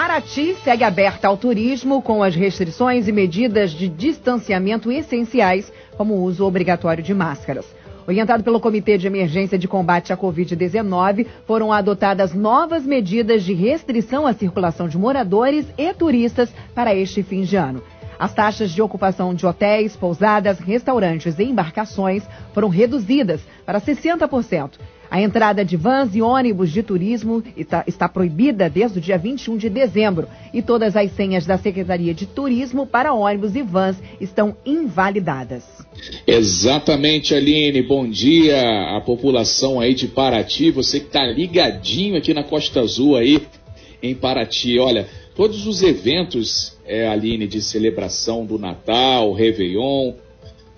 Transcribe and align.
Paraty 0.00 0.54
segue 0.62 0.84
aberta 0.84 1.26
ao 1.26 1.36
turismo 1.36 2.00
com 2.00 2.22
as 2.22 2.36
restrições 2.36 3.08
e 3.08 3.12
medidas 3.12 3.72
de 3.72 3.88
distanciamento 3.88 4.92
essenciais, 4.92 5.72
como 5.96 6.14
o 6.14 6.22
uso 6.22 6.46
obrigatório 6.46 7.02
de 7.02 7.12
máscaras. 7.12 7.66
Orientado 8.06 8.44
pelo 8.44 8.60
Comitê 8.60 8.96
de 8.96 9.08
Emergência 9.08 9.58
de 9.58 9.66
Combate 9.66 10.12
à 10.12 10.16
Covid-19, 10.16 11.26
foram 11.44 11.72
adotadas 11.72 12.32
novas 12.32 12.86
medidas 12.86 13.42
de 13.42 13.52
restrição 13.52 14.24
à 14.24 14.32
circulação 14.32 14.88
de 14.88 14.96
moradores 14.96 15.66
e 15.76 15.92
turistas 15.92 16.48
para 16.72 16.94
este 16.94 17.24
fim 17.24 17.42
de 17.42 17.56
ano. 17.56 17.82
As 18.20 18.32
taxas 18.32 18.70
de 18.70 18.80
ocupação 18.80 19.34
de 19.34 19.44
hotéis, 19.44 19.96
pousadas, 19.96 20.60
restaurantes 20.60 21.40
e 21.40 21.42
embarcações 21.42 22.22
foram 22.54 22.68
reduzidas 22.68 23.40
para 23.66 23.80
60%. 23.80 24.78
A 25.10 25.22
entrada 25.22 25.64
de 25.64 25.76
vans 25.76 26.14
e 26.14 26.20
ônibus 26.20 26.70
de 26.70 26.82
turismo 26.82 27.42
está, 27.56 28.08
proibida 28.08 28.68
desde 28.68 28.98
o 28.98 29.00
dia 29.00 29.16
21 29.16 29.56
de 29.56 29.70
dezembro 29.70 30.28
e 30.52 30.60
todas 30.60 30.96
as 30.96 31.10
senhas 31.12 31.46
da 31.46 31.56
Secretaria 31.56 32.12
de 32.12 32.26
Turismo 32.26 32.86
para 32.86 33.14
ônibus 33.14 33.56
e 33.56 33.62
vans 33.62 33.96
estão 34.20 34.54
invalidadas. 34.66 35.64
Exatamente, 36.26 37.34
Aline. 37.34 37.82
Bom 37.82 38.08
dia 38.08 38.96
à 38.96 39.00
população 39.00 39.80
aí 39.80 39.94
de 39.94 40.08
Paraty. 40.08 40.70
Você 40.70 41.00
que 41.00 41.06
está 41.06 41.24
ligadinho 41.24 42.16
aqui 42.16 42.34
na 42.34 42.44
Costa 42.44 42.80
Azul 42.80 43.16
aí 43.16 43.40
em 44.02 44.14
Paraty. 44.14 44.78
Olha, 44.78 45.08
todos 45.34 45.66
os 45.66 45.82
eventos, 45.82 46.76
é, 46.84 47.08
Aline, 47.08 47.46
de 47.46 47.62
celebração 47.62 48.44
do 48.44 48.58
Natal, 48.58 49.32
Réveillon, 49.32 50.12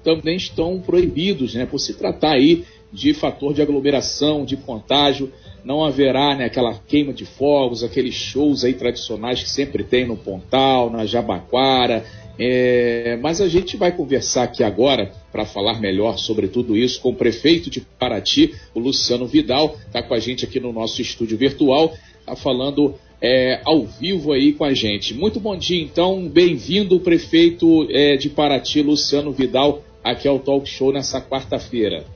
também 0.05 0.37
estão 0.37 0.80
proibidos, 0.80 1.55
né? 1.55 1.66
Por 1.66 1.79
se 1.79 1.95
tratar 1.95 2.33
aí 2.33 2.65
de 2.93 3.15
fator 3.15 3.55
de 3.55 3.62
aglomeração, 3.62 4.45
de 4.45 4.57
contágio. 4.57 5.33
Não 5.65 5.85
haverá 5.85 6.35
né, 6.35 6.47
aquela 6.47 6.75
queima 6.75 7.13
de 7.13 7.25
fogos, 7.25 7.85
aqueles 7.85 8.15
shows 8.15 8.65
aí 8.65 8.75
tradicionais 8.75 9.43
que 9.43 9.49
sempre 9.49 9.85
tem 9.85 10.07
no 10.07 10.16
Pontal, 10.16 10.91
na 10.91 11.05
Jabaquara. 11.05 12.05
É, 12.39 13.18
mas 13.21 13.41
a 13.43 13.49
gente 13.49 13.77
vai 13.77 13.93
conversar 13.93 14.45
aqui 14.45 14.65
agora 14.65 15.13
para 15.30 15.45
falar 15.45 15.79
melhor 15.79 16.18
sobre 16.18 16.49
tudo 16.49 16.74
isso 16.74 16.99
com 17.02 17.11
o 17.11 17.15
prefeito 17.15 17.68
de 17.68 17.83
Paraty, 17.83 18.55
o 18.74 18.80
Luciano 18.80 19.27
Vidal, 19.27 19.77
está 19.87 20.02
com 20.02 20.15
a 20.15 20.18
gente 20.18 20.46
aqui 20.46 20.59
no 20.59 20.73
nosso 20.73 21.02
estúdio 21.02 21.37
virtual, 21.37 21.93
está 22.18 22.35
falando 22.35 22.95
é, 23.21 23.61
ao 23.63 23.85
vivo 23.85 24.33
aí 24.33 24.55
com 24.55 24.65
a 24.65 24.73
gente. 24.73 25.13
Muito 25.13 25.38
bom 25.38 25.55
dia, 25.55 25.83
então, 25.83 26.27
bem-vindo, 26.27 26.99
prefeito 27.01 27.87
é, 27.91 28.16
de 28.16 28.30
Paraty, 28.30 28.80
Luciano 28.80 29.33
Vidal, 29.33 29.83
aqui 30.02 30.27
ao 30.27 30.38
Talk 30.38 30.66
Show 30.66 30.95
nessa 30.95 31.21
quarta-feira. 31.21 32.07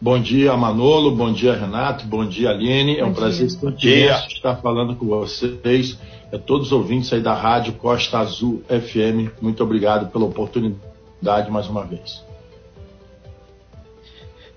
Bom 0.00 0.20
dia, 0.20 0.56
Manolo. 0.56 1.10
Bom 1.10 1.32
dia, 1.32 1.54
Renato. 1.54 2.06
Bom 2.06 2.24
dia, 2.24 2.50
Aline. 2.50 2.98
é 2.98 3.04
um 3.04 3.12
prazer 3.12 3.48
estar 3.48 4.56
falando 4.56 4.94
com 4.94 5.06
vocês. 5.06 5.98
É 6.30 6.38
todos 6.38 6.68
os 6.68 6.72
ouvintes 6.72 7.12
aí 7.12 7.20
da 7.20 7.34
Rádio 7.34 7.72
Costa 7.72 8.18
Azul 8.18 8.62
FM. 8.68 9.32
Muito 9.42 9.62
obrigado 9.62 10.12
pela 10.12 10.24
oportunidade 10.24 11.50
mais 11.50 11.66
uma 11.66 11.84
vez. 11.84 12.22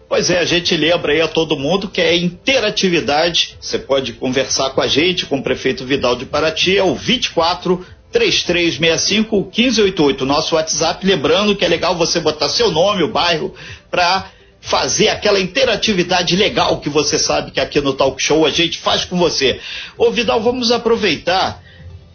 Pois 0.08 0.30
é, 0.30 0.40
a 0.40 0.46
gente 0.46 0.76
lembra 0.76 1.14
aí 1.14 1.22
a 1.22 1.28
todo 1.28 1.58
mundo 1.58 1.88
que 1.88 2.02
é 2.02 2.16
interatividade. 2.16 3.58
Você 3.60 3.80
pode 3.80 4.14
conversar 4.14 4.70
com 4.72 4.82
a 4.82 4.88
gente, 4.88 5.26
com 5.26 5.38
o 5.38 5.44
prefeito 5.44 5.86
Vidal 5.86 6.16
de 6.18 6.26
Paraty, 6.26 6.78
é 6.78 6.84
o 6.84 6.94
24 6.94 7.84
3365 8.12 9.38
1588, 9.38 10.26
nosso 10.26 10.56
WhatsApp. 10.56 11.04
Lembrando 11.04 11.56
que 11.56 11.66
é 11.66 11.68
legal 11.68 11.98
você 11.98 12.20
botar 12.20 12.50
seu 12.50 12.70
nome, 12.70 13.04
o 13.04 13.12
bairro, 13.12 13.56
para 13.90 14.30
fazer 14.62 15.10
aquela 15.10 15.40
interatividade 15.40 16.36
legal 16.36 16.80
que 16.80 16.88
você 16.88 17.18
sabe 17.18 17.52
que 17.52 17.60
aqui 17.60 17.82
no 17.82 17.94
Talk 17.94 18.22
Show 18.22 18.46
a 18.46 18.52
gente 18.52 18.78
faz 18.78 19.04
com 19.04 19.18
você. 19.18 19.60
Ô 19.98 20.12
Vidal, 20.12 20.40
vamos 20.40 20.72
aproveitar 20.72 21.62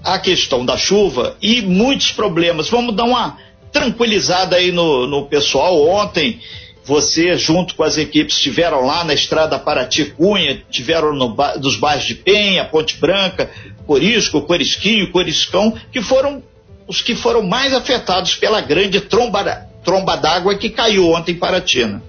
a 0.02 0.18
questão 0.18 0.64
da 0.64 0.78
chuva 0.78 1.36
e 1.42 1.60
muitos 1.60 2.12
problemas. 2.12 2.70
Vamos 2.70 2.94
dar 2.94 3.04
uma 3.04 3.36
tranquilizada 3.72 4.56
aí 4.56 4.70
no, 4.70 5.06
no 5.08 5.26
pessoal. 5.26 5.86
Ontem 5.88 6.40
você, 6.84 7.36
junto 7.36 7.74
com 7.74 7.82
as 7.82 7.98
equipes, 7.98 8.36
estiveram 8.36 8.86
lá 8.86 9.02
na 9.02 9.12
estrada 9.12 9.58
Paraty 9.58 10.04
Cunha, 10.12 10.62
tiveram 10.70 11.12
no, 11.12 11.36
dos 11.58 11.74
bairros 11.74 12.06
de 12.06 12.14
Penha, 12.14 12.64
Ponte 12.64 12.96
Branca, 12.98 13.50
Corisco, 13.84 14.40
Corisquinho, 14.42 15.10
Coriscão, 15.10 15.76
que 15.90 16.00
foram 16.00 16.42
os 16.86 17.02
que 17.02 17.16
foram 17.16 17.42
mais 17.42 17.74
afetados 17.74 18.36
pela 18.36 18.60
grande 18.60 19.00
tromba, 19.00 19.66
tromba 19.84 20.16
d'água 20.16 20.56
que 20.56 20.70
caiu 20.70 21.10
ontem 21.10 21.32
em 21.32 21.38
Paratina. 21.38 22.00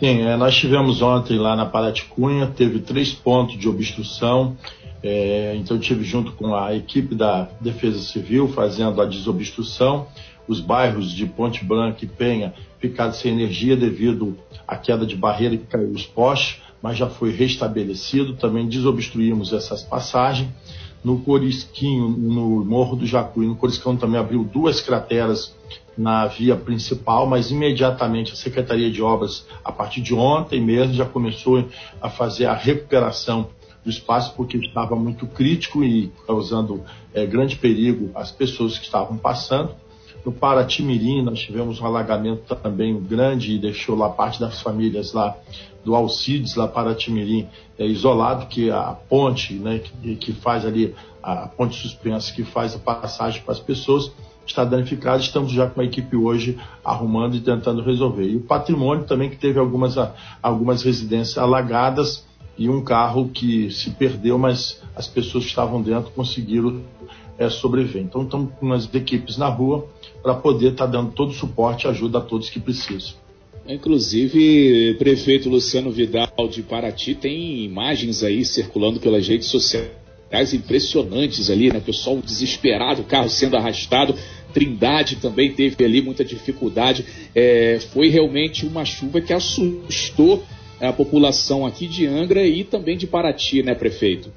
Sim, 0.00 0.22
é, 0.22 0.34
nós 0.34 0.56
tivemos 0.56 1.02
ontem 1.02 1.38
lá 1.38 1.54
na 1.54 1.66
Paraticunha, 1.66 2.46
teve 2.46 2.78
três 2.78 3.12
pontos 3.12 3.58
de 3.58 3.68
obstrução, 3.68 4.56
é, 5.02 5.54
então 5.56 5.78
tive 5.78 6.04
junto 6.04 6.32
com 6.32 6.54
a 6.54 6.74
equipe 6.74 7.14
da 7.14 7.50
Defesa 7.60 7.98
Civil 7.98 8.48
fazendo 8.48 9.02
a 9.02 9.04
desobstrução, 9.04 10.06
os 10.48 10.58
bairros 10.58 11.12
de 11.12 11.26
Ponte 11.26 11.62
Branca 11.62 12.02
e 12.02 12.08
Penha 12.08 12.54
ficaram 12.78 13.12
sem 13.12 13.30
energia 13.30 13.76
devido 13.76 14.38
à 14.66 14.74
queda 14.74 15.04
de 15.04 15.14
barreira 15.14 15.54
que 15.54 15.66
caiu 15.66 15.90
os 15.90 16.06
postes, 16.06 16.62
mas 16.82 16.96
já 16.96 17.06
foi 17.06 17.30
restabelecido, 17.30 18.36
também 18.36 18.66
desobstruímos 18.66 19.52
essas 19.52 19.82
passagens. 19.82 20.48
No 21.04 21.18
Corisquinho, 21.18 22.08
no 22.08 22.64
Morro 22.64 22.96
do 22.96 23.06
Jacuí, 23.06 23.46
no 23.46 23.54
Coriscão 23.54 23.94
também 23.98 24.18
abriu 24.18 24.44
duas 24.44 24.80
crateras 24.80 25.54
na 26.00 26.26
via 26.26 26.56
principal, 26.56 27.26
mas 27.26 27.50
imediatamente 27.50 28.32
a 28.32 28.36
Secretaria 28.36 28.90
de 28.90 29.02
Obras, 29.02 29.46
a 29.62 29.70
partir 29.70 30.00
de 30.00 30.14
ontem 30.14 30.58
mesmo, 30.58 30.94
já 30.94 31.04
começou 31.04 31.62
a 32.00 32.08
fazer 32.08 32.46
a 32.46 32.54
recuperação 32.54 33.50
do 33.84 33.90
espaço, 33.90 34.34
porque 34.34 34.56
estava 34.56 34.96
muito 34.96 35.26
crítico 35.26 35.84
e 35.84 36.10
causando 36.26 36.82
é, 37.12 37.26
grande 37.26 37.56
perigo 37.56 38.10
às 38.14 38.30
pessoas 38.30 38.78
que 38.78 38.84
estavam 38.86 39.18
passando. 39.18 39.74
No 40.24 40.32
Paratimirim, 40.32 41.22
nós 41.22 41.40
tivemos 41.40 41.80
um 41.80 41.86
alagamento 41.86 42.54
também 42.56 42.98
grande 42.98 43.52
e 43.52 43.58
deixou 43.58 43.94
lá 43.94 44.08
parte 44.08 44.40
das 44.40 44.60
famílias 44.60 45.12
lá 45.12 45.36
do 45.84 45.94
Alcides, 45.94 46.54
lá 46.56 46.66
Paratimirim, 46.66 47.46
é, 47.78 47.86
isolado, 47.86 48.46
que 48.46 48.70
é 48.70 48.72
a 48.72 48.96
ponte 49.08 49.52
né, 49.54 49.78
que, 49.80 50.16
que 50.16 50.32
faz 50.32 50.64
ali, 50.64 50.94
a 51.22 51.46
ponte 51.46 51.76
suspensa, 51.76 52.32
que 52.32 52.42
faz 52.42 52.74
a 52.74 52.78
passagem 52.78 53.42
para 53.42 53.52
as 53.52 53.60
pessoas, 53.60 54.10
está 54.46 54.64
danificado. 54.64 55.22
Estamos 55.22 55.52
já 55.52 55.66
com 55.68 55.80
a 55.80 55.84
equipe 55.84 56.16
hoje 56.16 56.58
arrumando 56.84 57.36
e 57.36 57.40
tentando 57.40 57.82
resolver. 57.82 58.28
E 58.28 58.36
o 58.36 58.40
patrimônio 58.40 59.04
também, 59.04 59.30
que 59.30 59.36
teve 59.36 59.58
algumas, 59.58 59.94
algumas 60.42 60.82
residências 60.82 61.38
alagadas 61.38 62.24
e 62.58 62.68
um 62.68 62.82
carro 62.82 63.28
que 63.28 63.70
se 63.70 63.90
perdeu, 63.90 64.36
mas 64.38 64.82
as 64.94 65.06
pessoas 65.06 65.44
que 65.44 65.50
estavam 65.50 65.80
dentro 65.80 66.10
conseguiram 66.10 66.82
é, 67.38 67.48
sobreviver. 67.48 68.02
Então, 68.02 68.22
estamos 68.22 68.52
com 68.58 68.72
as 68.72 68.92
equipes 68.94 69.36
na 69.36 69.48
rua 69.48 69.86
para 70.22 70.34
poder 70.34 70.72
estar 70.72 70.86
tá 70.86 70.92
dando 70.92 71.12
todo 71.12 71.30
o 71.30 71.34
suporte 71.34 71.86
e 71.86 71.88
ajuda 71.88 72.18
a 72.18 72.20
todos 72.20 72.50
que 72.50 72.60
precisam. 72.60 73.14
Inclusive, 73.66 74.94
prefeito 74.98 75.48
Luciano 75.48 75.90
Vidal 75.90 76.48
de 76.50 76.62
Paraty 76.62 77.14
tem 77.14 77.62
imagens 77.64 78.22
aí 78.22 78.44
circulando 78.44 78.98
pelas 78.98 79.26
redes 79.26 79.48
sociais 79.48 79.99
impressionantes 80.54 81.50
ali, 81.50 81.72
né? 81.72 81.80
Pessoal 81.80 82.18
desesperado, 82.18 83.02
o 83.02 83.04
carro 83.04 83.28
sendo 83.28 83.56
arrastado. 83.56 84.14
Trindade 84.52 85.16
também 85.16 85.52
teve 85.52 85.84
ali 85.84 86.00
muita 86.00 86.24
dificuldade. 86.24 87.04
É, 87.34 87.78
foi 87.92 88.08
realmente 88.08 88.66
uma 88.66 88.84
chuva 88.84 89.20
que 89.20 89.32
assustou 89.32 90.42
a 90.80 90.92
população 90.92 91.66
aqui 91.66 91.86
de 91.86 92.06
Angra 92.06 92.46
e 92.46 92.64
também 92.64 92.96
de 92.96 93.06
Paraty, 93.06 93.62
né, 93.62 93.74
prefeito? 93.74 94.32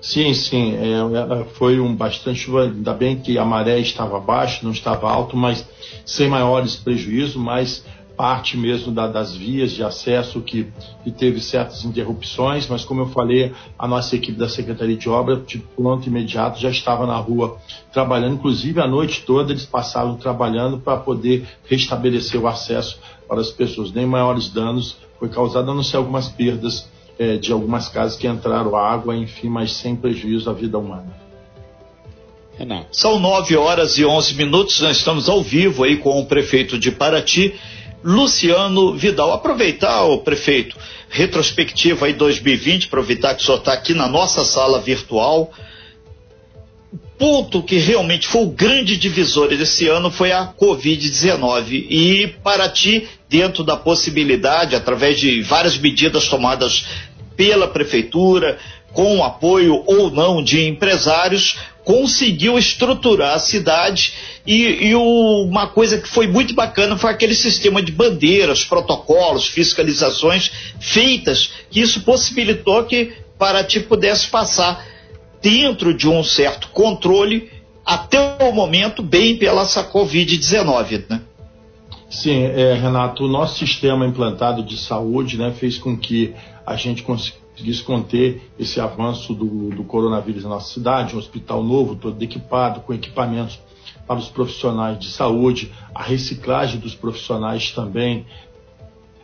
Sim, 0.00 0.32
sim, 0.32 0.74
é, 0.76 1.44
foi 1.54 1.80
um 1.80 1.94
bastante 1.94 2.38
chuva, 2.38 2.64
ainda 2.64 2.94
bem 2.94 3.16
que 3.16 3.36
a 3.36 3.44
maré 3.44 3.80
estava 3.80 4.20
baixa, 4.20 4.60
não 4.62 4.70
estava 4.70 5.10
alto, 5.10 5.36
mas 5.36 5.66
sem 6.06 6.28
maiores 6.28 6.76
prejuízos, 6.76 7.34
mas 7.34 7.84
parte 8.18 8.56
mesmo 8.56 8.90
da, 8.90 9.06
das 9.06 9.36
vias 9.36 9.70
de 9.70 9.84
acesso 9.84 10.40
que, 10.40 10.66
que, 11.04 11.10
teve 11.12 11.40
certas 11.40 11.84
interrupções, 11.84 12.66
mas 12.66 12.84
como 12.84 13.02
eu 13.02 13.06
falei, 13.10 13.52
a 13.78 13.86
nossa 13.86 14.16
equipe 14.16 14.36
da 14.36 14.48
Secretaria 14.48 14.96
de 14.96 15.08
Obra, 15.08 15.36
de 15.36 15.58
pronto 15.58 16.08
imediato, 16.08 16.58
já 16.58 16.68
estava 16.68 17.06
na 17.06 17.16
rua 17.16 17.56
trabalhando, 17.92 18.34
inclusive 18.34 18.80
a 18.80 18.88
noite 18.88 19.22
toda 19.24 19.52
eles 19.52 19.64
passaram 19.64 20.16
trabalhando 20.16 20.78
para 20.78 20.96
poder 20.96 21.46
restabelecer 21.68 22.40
o 22.40 22.48
acesso 22.48 22.98
para 23.28 23.40
as 23.40 23.50
pessoas. 23.50 23.92
Nem 23.92 24.04
maiores 24.04 24.50
danos 24.50 24.96
foi 25.20 25.28
causado, 25.28 25.70
a 25.70 25.74
não 25.74 25.84
ser 25.84 25.98
algumas 25.98 26.28
perdas 26.28 26.88
é, 27.20 27.36
de 27.36 27.52
algumas 27.52 27.88
casas 27.88 28.18
que 28.18 28.26
entraram 28.26 28.74
água, 28.74 29.16
enfim, 29.16 29.48
mas 29.48 29.70
sem 29.72 29.94
prejuízo 29.94 30.50
à 30.50 30.52
vida 30.52 30.76
humana. 30.76 31.16
Renato. 32.58 32.88
São 32.90 33.20
9 33.20 33.56
horas 33.56 33.96
e 33.96 34.04
11 34.04 34.34
minutos, 34.34 34.80
nós 34.80 34.96
estamos 34.96 35.28
ao 35.28 35.40
vivo 35.40 35.84
aí 35.84 35.98
com 35.98 36.18
o 36.18 36.26
prefeito 36.26 36.76
de 36.76 36.90
Paraty 36.90 37.54
Luciano 38.02 38.94
Vidal. 38.94 39.32
Aproveitar, 39.32 40.04
o 40.04 40.18
prefeito, 40.18 40.76
retrospectiva 41.08 42.06
aí 42.06 42.12
2020, 42.12 42.86
aproveitar 42.86 43.34
que 43.34 43.42
o 43.42 43.46
senhor 43.46 43.58
está 43.58 43.72
aqui 43.72 43.94
na 43.94 44.08
nossa 44.08 44.44
sala 44.44 44.80
virtual. 44.80 45.50
O 46.92 46.98
ponto 47.18 47.62
que 47.62 47.78
realmente 47.78 48.28
foi 48.28 48.42
o 48.42 48.50
grande 48.50 48.96
divisor 48.96 49.48
desse 49.48 49.88
ano 49.88 50.10
foi 50.10 50.32
a 50.32 50.46
Covid-19. 50.46 51.86
E 51.90 52.28
Paraty, 52.42 53.08
dentro 53.28 53.64
da 53.64 53.76
possibilidade, 53.76 54.76
através 54.76 55.18
de 55.18 55.42
várias 55.42 55.76
medidas 55.76 56.28
tomadas 56.28 56.86
pela 57.36 57.68
prefeitura, 57.68 58.58
com 58.92 59.22
apoio 59.22 59.82
ou 59.86 60.10
não 60.10 60.42
de 60.42 60.66
empresários, 60.66 61.58
conseguiu 61.88 62.58
estruturar 62.58 63.34
a 63.34 63.38
cidade 63.38 64.12
e, 64.46 64.88
e 64.88 64.94
o, 64.94 65.44
uma 65.44 65.68
coisa 65.68 65.96
que 65.96 66.06
foi 66.06 66.26
muito 66.26 66.54
bacana 66.54 66.98
foi 66.98 67.10
aquele 67.10 67.34
sistema 67.34 67.80
de 67.80 67.90
bandeiras, 67.90 68.62
protocolos, 68.62 69.46
fiscalizações 69.46 70.52
feitas, 70.78 71.50
que 71.70 71.80
isso 71.80 72.02
possibilitou 72.02 72.84
que 72.84 73.14
Paraty 73.38 73.80
pudesse 73.80 74.26
passar 74.26 74.84
dentro 75.40 75.94
de 75.94 76.06
um 76.06 76.22
certo 76.22 76.68
controle 76.68 77.50
até 77.86 78.36
o 78.44 78.52
momento 78.52 79.02
bem 79.02 79.38
pela 79.38 79.62
essa 79.62 79.82
Covid-19, 79.82 81.04
né? 81.08 81.22
Sim, 82.10 82.42
é, 82.54 82.74
Renato, 82.74 83.24
o 83.24 83.28
nosso 83.28 83.60
sistema 83.60 84.06
implantado 84.06 84.62
de 84.62 84.76
saúde 84.76 85.38
né, 85.38 85.54
fez 85.58 85.78
com 85.78 85.96
que 85.96 86.34
a 86.66 86.76
gente 86.76 87.02
conseguisse 87.02 87.47
conter 87.84 88.50
esse 88.58 88.80
avanço 88.80 89.34
do, 89.34 89.70
do 89.70 89.84
coronavírus 89.84 90.42
na 90.44 90.50
nossa 90.50 90.72
cidade, 90.72 91.14
um 91.14 91.18
hospital 91.18 91.62
novo, 91.62 91.96
todo 91.96 92.22
equipado, 92.22 92.80
com 92.80 92.92
equipamentos 92.92 93.60
para 94.06 94.18
os 94.18 94.28
profissionais 94.28 94.98
de 94.98 95.10
saúde, 95.10 95.72
a 95.94 96.02
reciclagem 96.02 96.80
dos 96.80 96.94
profissionais 96.94 97.70
também 97.72 98.24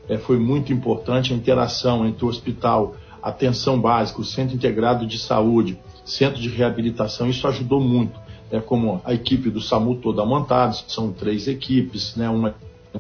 é, 0.09 0.19
foi 0.19 0.39
muito 0.39 0.73
importante, 0.73 1.33
a 1.33 1.37
interação 1.37 2.07
entre 2.07 2.25
o 2.25 2.29
hospital, 2.29 2.95
atenção 3.23 3.81
básica, 3.81 4.21
o 4.21 4.25
centro 4.25 4.55
integrado 4.55 5.07
de 5.07 5.19
saúde, 5.19 5.79
centro 6.05 6.41
de 6.41 6.49
reabilitação, 6.49 7.29
isso 7.29 7.49
ajudou 7.49 7.81
muito. 7.81 8.23
É, 8.51 8.61
como 8.61 9.01
a 9.05 9.15
equipe 9.15 9.49
do 9.49 9.61
SAMU 9.61 9.97
toda 9.97 10.25
montada, 10.25 10.75
são 10.87 11.11
três 11.11 11.49
equipes, 11.49 12.15
né, 12.15 12.29
uma 12.29 12.55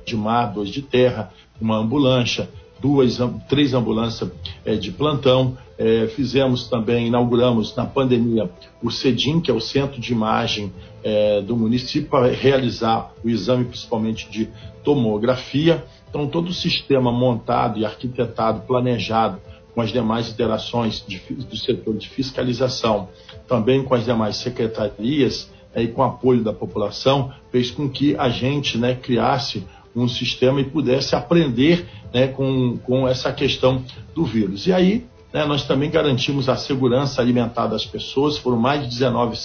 de 0.04 0.16
mar, 0.16 0.52
dois 0.52 0.70
de 0.70 0.82
terra, 0.82 1.32
uma 1.60 1.76
ambulância, 1.76 2.48
duas, 2.84 3.18
três 3.48 3.72
ambulâncias 3.72 4.30
é, 4.62 4.74
de 4.74 4.92
plantão. 4.92 5.56
É, 5.78 6.06
fizemos 6.08 6.68
também, 6.68 7.06
inauguramos 7.06 7.74
na 7.74 7.86
pandemia 7.86 8.50
o 8.82 8.90
CEDIM, 8.90 9.40
que 9.40 9.50
é 9.50 9.54
o 9.54 9.60
Centro 9.60 9.98
de 9.98 10.12
Imagem 10.12 10.70
é, 11.02 11.40
do 11.40 11.56
município, 11.56 12.10
para 12.10 12.30
realizar 12.30 13.10
o 13.24 13.30
exame 13.30 13.64
principalmente 13.64 14.30
de 14.30 14.50
tomografia. 14.84 15.82
Então, 16.10 16.26
todo 16.26 16.48
o 16.48 16.52
sistema 16.52 17.10
montado 17.10 17.78
e 17.78 17.86
arquitetado, 17.86 18.60
planejado 18.66 19.38
com 19.74 19.80
as 19.80 19.90
demais 19.90 20.28
interações 20.28 21.02
de, 21.08 21.18
do 21.32 21.56
setor 21.56 21.96
de 21.96 22.08
fiscalização, 22.10 23.08
também 23.48 23.82
com 23.82 23.94
as 23.94 24.04
demais 24.04 24.36
secretarias 24.36 25.50
é, 25.74 25.82
e 25.82 25.88
com 25.88 26.02
apoio 26.02 26.44
da 26.44 26.52
população, 26.52 27.32
fez 27.50 27.70
com 27.70 27.88
que 27.88 28.14
a 28.16 28.28
gente 28.28 28.76
né, 28.76 28.94
criasse 28.94 29.64
um 29.94 30.08
sistema 30.08 30.60
e 30.60 30.64
pudesse 30.64 31.14
aprender 31.14 31.86
né, 32.12 32.28
com, 32.28 32.76
com 32.78 33.06
essa 33.06 33.32
questão 33.32 33.82
do 34.14 34.24
vírus. 34.24 34.66
E 34.66 34.72
aí, 34.72 35.06
né, 35.32 35.44
nós 35.44 35.66
também 35.66 35.90
garantimos 35.90 36.48
a 36.48 36.56
segurança 36.56 37.20
alimentar 37.20 37.66
das 37.66 37.84
pessoas, 37.84 38.38
foram 38.38 38.58
mais 38.58 38.82
de 38.82 38.88
19 38.88 39.36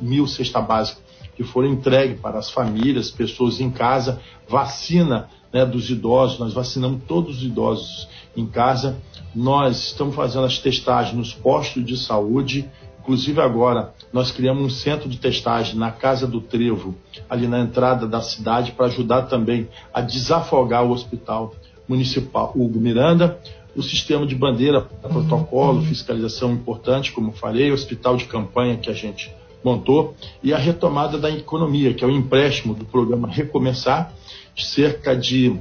mil 0.00 0.26
cestas 0.26 0.66
básicas 0.66 1.02
que 1.34 1.42
foram 1.42 1.68
entregues 1.68 2.20
para 2.20 2.38
as 2.38 2.50
famílias, 2.50 3.10
pessoas 3.10 3.58
em 3.60 3.70
casa, 3.70 4.20
vacina 4.48 5.30
né, 5.52 5.64
dos 5.64 5.88
idosos, 5.90 6.38
nós 6.38 6.52
vacinamos 6.52 7.02
todos 7.08 7.38
os 7.38 7.42
idosos 7.42 8.08
em 8.36 8.46
casa, 8.46 8.98
nós 9.34 9.88
estamos 9.88 10.14
fazendo 10.14 10.44
as 10.44 10.58
testagens 10.58 11.16
nos 11.16 11.32
postos 11.32 11.84
de 11.84 11.96
saúde, 11.96 12.68
Inclusive 13.02 13.40
agora 13.40 13.92
nós 14.12 14.30
criamos 14.30 14.62
um 14.62 14.70
centro 14.70 15.08
de 15.08 15.18
testagem 15.18 15.76
na 15.76 15.90
Casa 15.90 16.26
do 16.26 16.40
Trevo, 16.40 16.94
ali 17.28 17.48
na 17.48 17.60
entrada 17.60 18.06
da 18.06 18.20
cidade, 18.20 18.72
para 18.72 18.86
ajudar 18.86 19.22
também 19.22 19.68
a 19.92 20.00
desafogar 20.00 20.84
o 20.84 20.90
hospital 20.90 21.54
municipal 21.88 22.52
Hugo 22.54 22.78
Miranda. 22.78 23.38
O 23.74 23.82
sistema 23.82 24.26
de 24.26 24.34
bandeira, 24.34 24.82
protocolo, 24.82 25.80
fiscalização 25.82 26.52
importante, 26.52 27.10
como 27.10 27.32
falei, 27.32 27.70
o 27.70 27.74
hospital 27.74 28.18
de 28.18 28.26
campanha 28.26 28.76
que 28.76 28.90
a 28.90 28.92
gente 28.92 29.32
montou 29.64 30.14
e 30.42 30.52
a 30.52 30.58
retomada 30.58 31.16
da 31.16 31.30
economia, 31.30 31.94
que 31.94 32.04
é 32.04 32.06
o 32.06 32.10
empréstimo 32.10 32.74
do 32.74 32.84
programa 32.84 33.28
Recomeçar, 33.28 34.12
cerca 34.54 35.16
de 35.16 35.58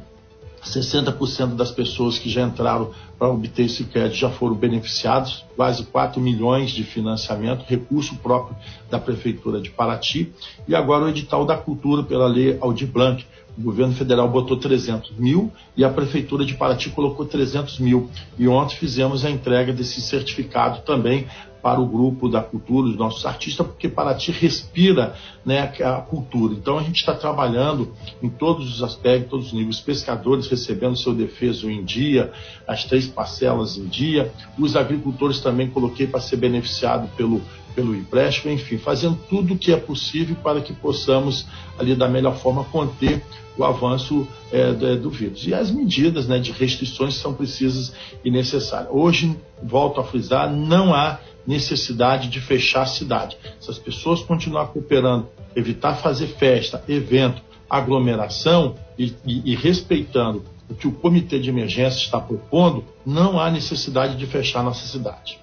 60% 0.63 1.55
das 1.55 1.71
pessoas 1.71 2.19
que 2.19 2.29
já 2.29 2.43
entraram 2.43 2.91
para 3.17 3.29
obter 3.29 3.65
esse 3.65 3.83
crédito 3.85 4.17
já 4.17 4.29
foram 4.29 4.55
beneficiados, 4.55 5.43
quase 5.55 5.83
4 5.85 6.21
milhões 6.21 6.71
de 6.71 6.83
financiamento, 6.83 7.65
recurso 7.67 8.15
próprio 8.17 8.55
da 8.89 8.99
Prefeitura 8.99 9.59
de 9.59 9.69
Paraty, 9.69 10.31
e 10.67 10.75
agora 10.75 11.05
o 11.05 11.09
edital 11.09 11.45
da 11.45 11.57
cultura 11.57 12.03
pela 12.03 12.27
lei 12.27 12.57
Aldir 12.61 12.87
Blanc. 12.87 13.25
O 13.57 13.61
governo 13.61 13.93
federal 13.93 14.29
botou 14.29 14.55
300 14.55 15.11
mil 15.17 15.51
e 15.75 15.83
a 15.83 15.89
Prefeitura 15.89 16.45
de 16.45 16.53
Paraty 16.53 16.89
colocou 16.89 17.25
300 17.25 17.79
mil. 17.79 18.09
E 18.39 18.47
ontem 18.47 18.77
fizemos 18.77 19.25
a 19.25 19.29
entrega 19.29 19.73
desse 19.73 19.99
certificado 19.99 20.81
também 20.83 21.27
para 21.61 21.79
o 21.79 21.85
grupo 21.85 22.27
da 22.27 22.41
cultura, 22.41 22.89
os 22.89 22.95
nossos 22.95 23.25
artistas, 23.25 23.65
porque 23.65 23.87
Paraty 23.87 24.31
respira 24.31 25.15
né, 25.45 25.73
a 25.83 26.01
cultura. 26.01 26.53
Então 26.53 26.77
a 26.77 26.83
gente 26.83 26.97
está 26.97 27.13
trabalhando 27.13 27.93
em 28.21 28.29
todos 28.29 28.75
os 28.75 28.83
aspectos, 28.83 29.29
todos 29.29 29.47
os 29.47 29.53
níveis, 29.53 29.79
pescadores 29.79 30.47
recebendo 30.47 30.97
seu 30.97 31.13
defeso 31.13 31.69
em 31.69 31.83
dia, 31.83 32.31
as 32.67 32.83
três 32.85 33.07
parcelas 33.07 33.77
em 33.77 33.85
dia, 33.85 34.31
os 34.57 34.75
agricultores 34.75 35.39
também 35.39 35.69
coloquei 35.69 36.07
para 36.07 36.19
ser 36.19 36.37
beneficiado 36.37 37.09
pelo, 37.15 37.41
pelo 37.75 37.95
empréstimo, 37.95 38.51
enfim, 38.51 38.77
fazendo 38.77 39.17
tudo 39.29 39.53
o 39.53 39.57
que 39.57 39.71
é 39.71 39.77
possível 39.77 40.35
para 40.43 40.61
que 40.61 40.73
possamos 40.73 41.45
ali 41.77 41.95
da 41.95 42.07
melhor 42.07 42.35
forma 42.37 42.63
conter 42.65 43.21
o 43.57 43.63
avanço 43.63 44.27
é, 44.51 44.71
do, 44.71 44.97
do, 44.97 45.09
vírus. 45.09 45.45
E 45.45 45.53
as 45.53 45.71
medidas 45.71 46.27
né, 46.27 46.39
de 46.39 46.51
restrições 46.51 47.15
são 47.15 47.33
precisas 47.33 47.93
e 48.23 48.31
necessárias. 48.31 48.89
Hoje, 48.91 49.35
volto 49.61 49.99
a 49.99 50.03
frisar, 50.03 50.51
não 50.51 50.93
há 50.93 51.19
necessidade 51.45 52.29
de 52.29 52.39
fechar 52.39 52.83
a 52.83 52.85
cidade. 52.85 53.37
Se 53.59 53.69
as 53.69 53.77
pessoas 53.77 54.21
continuar 54.21 54.67
cooperando, 54.67 55.27
evitar 55.55 55.95
fazer 55.95 56.27
festa, 56.27 56.83
evento, 56.87 57.41
aglomeração 57.69 58.75
e, 58.97 59.13
e, 59.25 59.51
e 59.51 59.55
respeitando 59.55 60.43
o 60.69 60.75
que 60.75 60.87
o 60.87 60.91
comitê 60.91 61.39
de 61.39 61.49
emergência 61.49 61.99
está 61.99 62.19
propondo, 62.19 62.85
não 63.05 63.39
há 63.39 63.49
necessidade 63.49 64.15
de 64.15 64.25
fechar 64.25 64.63
nossa 64.63 64.85
cidade. 64.87 65.39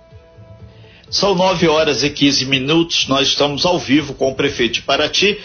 São 1.11 1.35
9 1.35 1.69
horas 1.69 2.03
e 2.03 2.11
15 2.11 2.47
minutos, 2.47 3.09
nós 3.09 3.29
estamos 3.29 3.65
ao 3.65 3.79
vivo 3.79 4.15
com 4.15 4.31
o 4.31 4.35
prefeito 4.35 4.75
de 4.75 4.83
Paraty, 4.83 5.39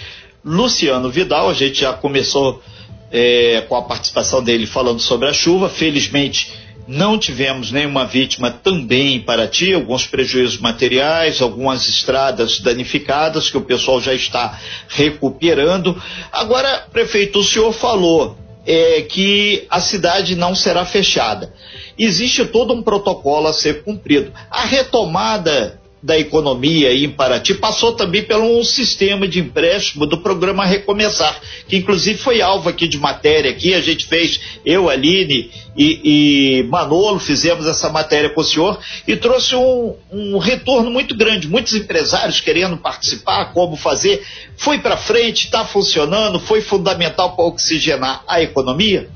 Luciano 0.43 1.09
Vidal. 1.09 1.49
A 1.49 1.53
gente 1.53 1.81
já 1.81 1.93
começou 1.93 2.61
é, 3.09 3.61
com 3.61 3.75
a 3.75 3.81
participação 3.81 4.43
dele 4.43 4.65
falando 4.65 4.99
sobre 4.99 5.29
a 5.29 5.33
chuva. 5.33 5.69
Felizmente, 5.69 6.51
não 6.87 7.17
tivemos 7.17 7.71
nenhuma 7.71 8.05
vítima 8.05 8.51
também 8.51 9.15
em 9.15 9.19
Paraty, 9.21 9.73
alguns 9.73 10.05
prejuízos 10.05 10.57
materiais, 10.57 11.41
algumas 11.41 11.87
estradas 11.87 12.59
danificadas 12.59 13.49
que 13.49 13.57
o 13.57 13.61
pessoal 13.61 14.01
já 14.01 14.13
está 14.13 14.59
recuperando. 14.89 16.01
Agora, 16.31 16.87
prefeito, 16.91 17.39
o 17.39 17.43
senhor 17.43 17.71
falou 17.71 18.37
é, 18.65 19.01
que 19.01 19.65
a 19.69 19.79
cidade 19.79 20.35
não 20.35 20.55
será 20.55 20.85
fechada. 20.85 21.53
Existe 21.97 22.45
todo 22.45 22.73
um 22.73 22.81
protocolo 22.81 23.47
a 23.47 23.53
ser 23.53 23.83
cumprido. 23.83 24.31
A 24.49 24.65
retomada 24.65 25.79
da 26.03 26.19
economia 26.19 26.93
em 26.93 27.09
Paraty 27.09 27.53
passou 27.53 27.93
também 27.93 28.23
pelo 28.23 28.59
um 28.59 28.63
sistema 28.63 29.25
de 29.25 29.39
empréstimo 29.39 30.05
do 30.05 30.17
programa 30.17 30.65
Recomeçar, 30.65 31.39
que 31.65 31.77
inclusive 31.77 32.19
foi 32.19 32.41
alvo 32.41 32.67
aqui 32.67 32.89
de 32.89 32.97
matéria 32.97 33.49
aqui, 33.49 33.73
a 33.73 33.79
gente 33.79 34.05
fez, 34.05 34.59
eu, 34.65 34.89
Aline 34.89 35.49
e, 35.77 36.59
e 36.59 36.63
Manolo, 36.63 37.19
fizemos 37.19 37.65
essa 37.65 37.89
matéria 37.89 38.29
com 38.29 38.41
o 38.41 38.43
senhor 38.43 38.77
e 39.07 39.15
trouxe 39.15 39.55
um, 39.55 39.95
um 40.11 40.37
retorno 40.39 40.91
muito 40.91 41.15
grande, 41.15 41.47
muitos 41.47 41.73
empresários 41.73 42.41
querendo 42.41 42.75
participar, 42.75 43.53
como 43.53 43.77
fazer, 43.77 44.21
foi 44.57 44.79
para 44.79 44.97
frente, 44.97 45.45
está 45.45 45.63
funcionando, 45.63 46.37
foi 46.37 46.59
fundamental 46.59 47.33
para 47.33 47.45
oxigenar 47.45 48.23
a 48.27 48.41
economia? 48.41 49.09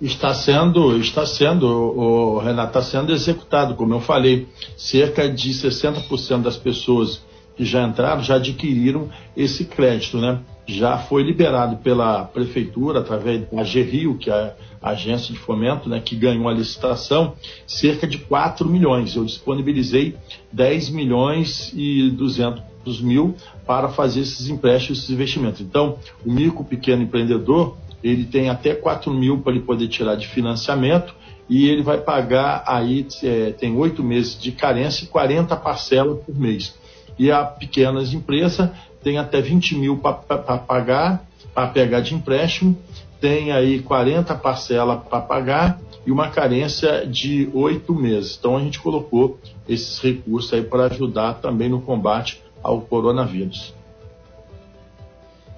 Está 0.00 0.34
sendo, 0.34 0.96
está 0.98 1.24
sendo, 1.24 1.66
o, 1.66 2.38
Renato, 2.38 2.78
está 2.78 2.82
sendo 2.82 3.12
executado, 3.12 3.74
como 3.74 3.94
eu 3.94 4.00
falei. 4.00 4.46
Cerca 4.76 5.28
de 5.28 5.50
60% 5.50 6.42
das 6.42 6.56
pessoas 6.56 7.22
que 7.56 7.64
já 7.64 7.82
entraram 7.86 8.22
já 8.22 8.36
adquiriram 8.36 9.08
esse 9.36 9.64
crédito, 9.64 10.18
né? 10.18 10.40
Já 10.66 10.98
foi 10.98 11.22
liberado 11.22 11.76
pela 11.78 12.24
prefeitura, 12.24 13.00
através 13.00 13.48
da 13.48 13.62
GRIO, 13.62 14.18
que 14.18 14.30
é 14.30 14.54
a 14.82 14.90
agência 14.90 15.32
de 15.32 15.40
fomento, 15.40 15.88
né, 15.88 16.00
que 16.00 16.14
ganhou 16.14 16.48
a 16.48 16.52
licitação, 16.52 17.34
cerca 17.66 18.06
de 18.06 18.18
4 18.18 18.68
milhões. 18.68 19.16
Eu 19.16 19.24
disponibilizei 19.24 20.16
10 20.52 20.90
milhões 20.90 21.72
e 21.74 22.10
200 22.10 23.00
mil 23.00 23.34
para 23.66 23.88
fazer 23.88 24.20
esses 24.20 24.48
empréstimos, 24.48 24.98
esses 24.98 25.10
investimentos. 25.10 25.60
Então, 25.60 25.98
o 26.24 26.32
micro 26.32 26.64
pequeno 26.64 27.02
empreendedor, 27.02 27.76
ele 28.02 28.24
tem 28.24 28.48
até 28.48 28.74
4 28.74 29.12
mil 29.12 29.38
para 29.38 29.52
ele 29.52 29.62
poder 29.62 29.88
tirar 29.88 30.16
de 30.16 30.26
financiamento 30.26 31.14
e 31.48 31.68
ele 31.68 31.82
vai 31.82 31.98
pagar 31.98 32.64
aí, 32.66 33.06
é, 33.22 33.52
tem 33.52 33.76
oito 33.76 34.02
meses 34.02 34.40
de 34.40 34.52
carência 34.52 35.04
e 35.04 35.06
40 35.08 35.56
parcelas 35.56 36.18
por 36.24 36.36
mês. 36.36 36.74
E 37.18 37.30
a 37.30 37.44
pequenas 37.44 38.12
empresas 38.12 38.70
tem 39.02 39.18
até 39.18 39.40
20 39.40 39.76
mil 39.76 39.96
para 39.98 40.12
pagar, 40.58 41.24
para 41.54 41.68
pegar 41.68 42.00
de 42.00 42.14
empréstimo 42.14 42.76
tem 43.20 43.52
aí 43.52 43.80
40 43.80 44.34
parcelas 44.36 45.02
para 45.08 45.20
pagar 45.20 45.80
e 46.06 46.10
uma 46.10 46.30
carência 46.30 47.06
de 47.06 47.48
oito 47.52 47.94
meses. 47.94 48.36
Então 48.38 48.56
a 48.56 48.60
gente 48.60 48.78
colocou 48.78 49.38
esses 49.68 49.98
recursos 49.98 50.52
aí 50.52 50.62
para 50.62 50.86
ajudar 50.86 51.34
também 51.34 51.68
no 51.68 51.80
combate 51.80 52.40
ao 52.62 52.80
coronavírus. 52.80 53.74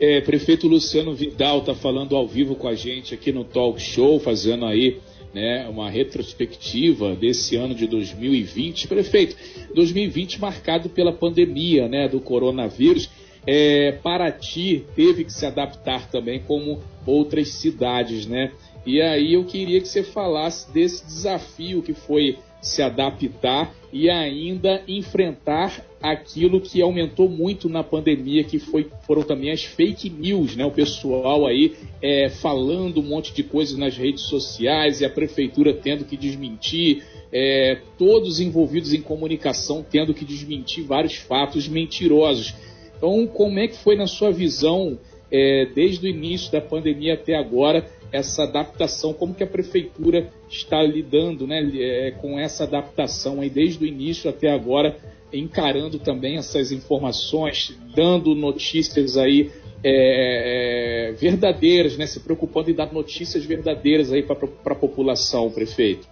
É, 0.01 0.21
prefeito 0.21 0.69
Luciano 0.69 1.13
Vidal 1.13 1.59
está 1.59 1.75
falando 1.75 2.15
ao 2.15 2.27
vivo 2.27 2.55
com 2.55 2.69
a 2.69 2.75
gente 2.75 3.15
aqui 3.15 3.33
no 3.33 3.43
Talk 3.43 3.81
Show, 3.81 4.21
fazendo 4.21 4.65
aí 4.65 4.99
né, 5.35 5.67
uma 5.69 5.91
retrospectiva 5.91 7.17
desse 7.17 7.57
ano 7.57 7.75
de 7.75 7.87
2020. 7.89 8.87
Prefeito, 8.87 9.37
2020 9.75 10.41
marcado 10.41 10.89
pela 10.89 11.13
pandemia 11.13 11.89
né, 11.89 12.09
do 12.09 12.21
coronavírus. 12.21 13.11
É, 13.45 13.93
Paraty 13.93 14.85
teve 14.95 15.25
que 15.25 15.33
se 15.33 15.45
adaptar 15.45 16.09
também 16.11 16.41
como 16.41 16.81
outras 17.05 17.49
cidades, 17.49 18.27
né? 18.27 18.53
E 18.87 19.01
aí 19.01 19.33
eu 19.33 19.45
queria 19.45 19.81
que 19.81 19.89
você 19.89 20.03
falasse 20.03 20.71
desse 20.73 21.05
desafio 21.05 21.83
que 21.83 21.95
foi 21.95 22.39
se 22.61 22.83
adaptar 22.83 23.73
e 23.93 24.11
ainda 24.11 24.83
enfrentar 24.87 25.85
aquilo 26.03 26.61
que 26.61 26.81
aumentou 26.83 27.29
muito 27.29 27.69
na 27.69 27.83
pandemia, 27.83 28.45
que 28.45 28.59
foi, 28.59 28.89
foram 29.07 29.23
também 29.23 29.51
as 29.51 29.65
fake 29.65 30.11
news, 30.11 30.55
né? 30.55 30.65
O 30.65 30.71
pessoal 30.71 31.47
aí 31.47 31.75
é, 32.03 32.29
falando 32.29 33.01
um 33.01 33.05
monte 33.05 33.33
de 33.33 33.43
coisas 33.43 33.77
nas 33.77 33.97
redes 33.97 34.25
sociais 34.25 35.01
e 35.01 35.05
a 35.05 35.11
prefeitura 35.11 35.73
tendo 35.73 36.05
que 36.05 36.17
desmentir, 36.17 37.03
é, 37.33 37.79
todos 37.99 38.41
envolvidos 38.41 38.93
em 38.93 39.01
comunicação 39.01 39.85
tendo 39.89 40.15
que 40.15 40.25
desmentir 40.25 40.85
vários 40.85 41.15
fatos 41.15 41.67
mentirosos. 41.69 42.55
Então, 42.97 43.27
como 43.27 43.59
é 43.59 43.69
que 43.69 43.77
foi 43.77 43.97
na 43.97 44.07
sua 44.07 44.31
visão, 44.31 44.99
é, 45.31 45.67
desde 45.75 46.07
o 46.07 46.09
início 46.09 46.51
da 46.51 46.61
pandemia 46.61 47.15
até 47.15 47.35
agora, 47.35 47.87
essa 48.11 48.45
adaptação, 48.45 49.13
como 49.13 49.35
que 49.35 49.43
a 49.43 49.47
prefeitura 49.47 50.31
está 50.49 50.83
lidando 50.83 51.47
né, 51.47 51.61
é, 51.75 52.11
com 52.13 52.39
essa 52.39 52.65
adaptação 52.65 53.41
aí 53.41 53.51
desde 53.51 53.85
o 53.85 53.87
início 53.87 54.31
até 54.31 54.51
agora, 54.51 54.97
encarando 55.33 55.99
também 55.99 56.39
essas 56.39 56.73
informações, 56.73 57.79
dando 57.95 58.35
notícias 58.35 59.17
aí 59.19 59.51
é, 59.85 61.11
é, 61.11 61.13
verdadeiras, 61.13 61.97
né, 61.97 62.07
se 62.07 62.21
preocupando 62.21 62.71
em 62.71 62.75
dar 62.75 62.93
notícias 62.93 63.45
verdadeiras 63.45 64.13
aí 64.13 64.23
para 64.23 64.37
a 64.73 64.75
população, 64.75 65.51
prefeito. 65.51 66.09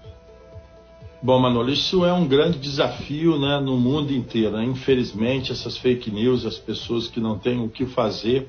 Bom, 1.27 1.41
Manolo, 1.41 1.73
isso 1.73 2.05
é 2.05 2.13
um 2.13 2.25
grande 2.25 2.57
desafio 2.57 3.37
né, 3.37 3.59
no 3.59 3.77
mundo 3.77 4.13
inteiro. 4.13 4.53
Né? 4.53 4.65
Infelizmente, 4.65 5.51
essas 5.51 5.77
fake 5.77 6.09
news, 6.09 6.47
as 6.47 6.57
pessoas 6.57 7.09
que 7.09 7.19
não 7.19 7.37
têm 7.37 7.59
o 7.59 7.69
que 7.69 7.85
fazer, 7.85 8.47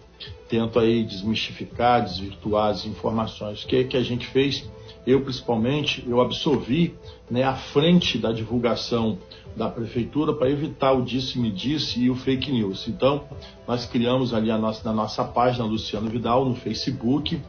tentam 0.48 0.84
aí 0.84 1.04
desmistificar, 1.04 2.04
desvirtuar 2.04 2.70
as 2.70 2.86
informações. 2.86 3.64
O 3.64 3.68
que, 3.68 3.78
é 3.78 3.84
que 3.84 3.98
a 3.98 4.04
gente 4.04 4.28
fez? 4.28 4.64
Eu, 5.08 5.22
principalmente, 5.22 6.04
eu 6.06 6.20
absorvi 6.20 6.94
né, 7.32 7.42
a 7.42 7.56
frente 7.56 8.18
da 8.18 8.34
divulgação 8.34 9.18
da 9.56 9.70
prefeitura 9.70 10.34
para 10.34 10.50
evitar 10.50 10.92
o 10.92 11.02
disse-me-disse 11.02 12.02
e 12.02 12.10
o 12.10 12.16
fake 12.16 12.52
news. 12.52 12.90
Então, 12.90 13.24
nós 13.66 13.86
criamos 13.86 14.34
ali 14.34 14.52
a 14.52 14.58
nossa, 14.58 14.84
na 14.84 14.94
nossa 14.94 15.24
página 15.24 15.64
Luciano 15.64 16.10
Vidal 16.10 16.44
no 16.44 16.56
Facebook, 16.56 17.42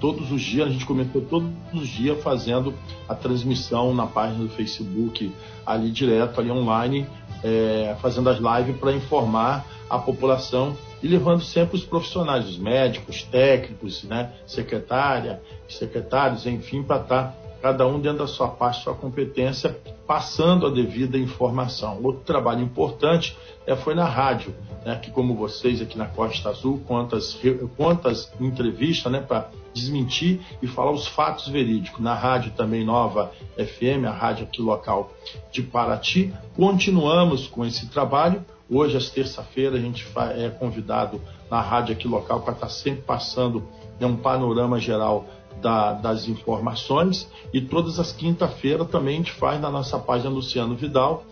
todos 0.00 0.32
os 0.32 0.42
dias, 0.42 0.66
a 0.66 0.70
gente 0.72 0.84
comentou 0.84 1.22
todos 1.22 1.48
os 1.72 1.88
dias 1.88 2.20
fazendo 2.24 2.74
a 3.08 3.14
transmissão 3.14 3.94
na 3.94 4.08
página 4.08 4.42
do 4.42 4.50
Facebook, 4.50 5.32
ali 5.64 5.92
direto, 5.92 6.40
ali 6.40 6.50
online, 6.50 7.06
é, 7.44 7.96
fazendo 8.02 8.28
as 8.28 8.38
lives 8.38 8.76
para 8.80 8.92
informar 8.92 9.64
a 9.88 9.96
população 9.96 10.76
e 11.02 11.08
levando 11.08 11.42
sempre 11.42 11.76
os 11.76 11.84
profissionais, 11.84 12.48
os 12.48 12.58
médicos, 12.58 13.22
técnicos, 13.22 14.04
né, 14.04 14.32
secretária, 14.46 15.40
secretários, 15.68 16.46
enfim, 16.46 16.82
para 16.82 17.02
estar 17.02 17.22
tá 17.24 17.34
cada 17.60 17.86
um 17.86 18.00
dentro 18.00 18.20
da 18.20 18.26
sua 18.26 18.48
parte, 18.48 18.82
sua 18.82 18.94
competência, 18.94 19.76
passando 20.06 20.66
a 20.66 20.70
devida 20.70 21.18
informação. 21.18 22.00
Outro 22.02 22.22
trabalho 22.22 22.62
importante 22.62 23.36
é, 23.66 23.76
foi 23.76 23.94
na 23.94 24.06
rádio, 24.06 24.54
né, 24.84 24.96
que 24.96 25.10
como 25.10 25.34
vocês 25.34 25.80
aqui 25.80 25.96
na 25.96 26.06
Costa 26.06 26.48
Azul, 26.48 26.80
quantas, 26.86 27.38
quantas 27.76 28.32
entrevistas 28.40 29.12
né, 29.12 29.20
para 29.20 29.50
desmentir 29.74 30.40
e 30.60 30.66
falar 30.66 30.90
os 30.90 31.06
fatos 31.06 31.48
verídicos. 31.48 32.00
Na 32.00 32.14
rádio 32.14 32.52
também 32.52 32.84
Nova 32.84 33.30
FM, 33.56 34.06
a 34.06 34.10
rádio 34.10 34.44
aqui 34.44 34.62
local 34.62 35.12
de 35.52 35.62
Paraty. 35.62 36.32
Continuamos 36.56 37.46
com 37.46 37.64
esse 37.64 37.88
trabalho. 37.88 38.44
Hoje, 38.70 38.96
às 38.96 39.10
terça-feira, 39.10 39.76
a 39.76 39.80
gente 39.80 40.06
é 40.36 40.48
convidado 40.48 41.20
na 41.50 41.60
rádio 41.60 41.92
aqui 41.92 42.06
local 42.06 42.40
para 42.40 42.54
estar 42.54 42.68
sempre 42.68 43.02
passando 43.02 43.64
né, 43.98 44.06
um 44.06 44.16
panorama 44.16 44.78
geral 44.78 45.26
da, 45.60 45.92
das 45.92 46.28
informações 46.28 47.28
e 47.52 47.60
todas 47.60 47.98
as 47.98 48.12
quinta-feiras 48.12 48.88
também 48.88 49.14
a 49.14 49.18
gente 49.18 49.32
faz 49.32 49.60
na 49.60 49.70
nossa 49.70 49.98
página 49.98 50.30
Luciano 50.30 50.76
Vidal 50.76 51.24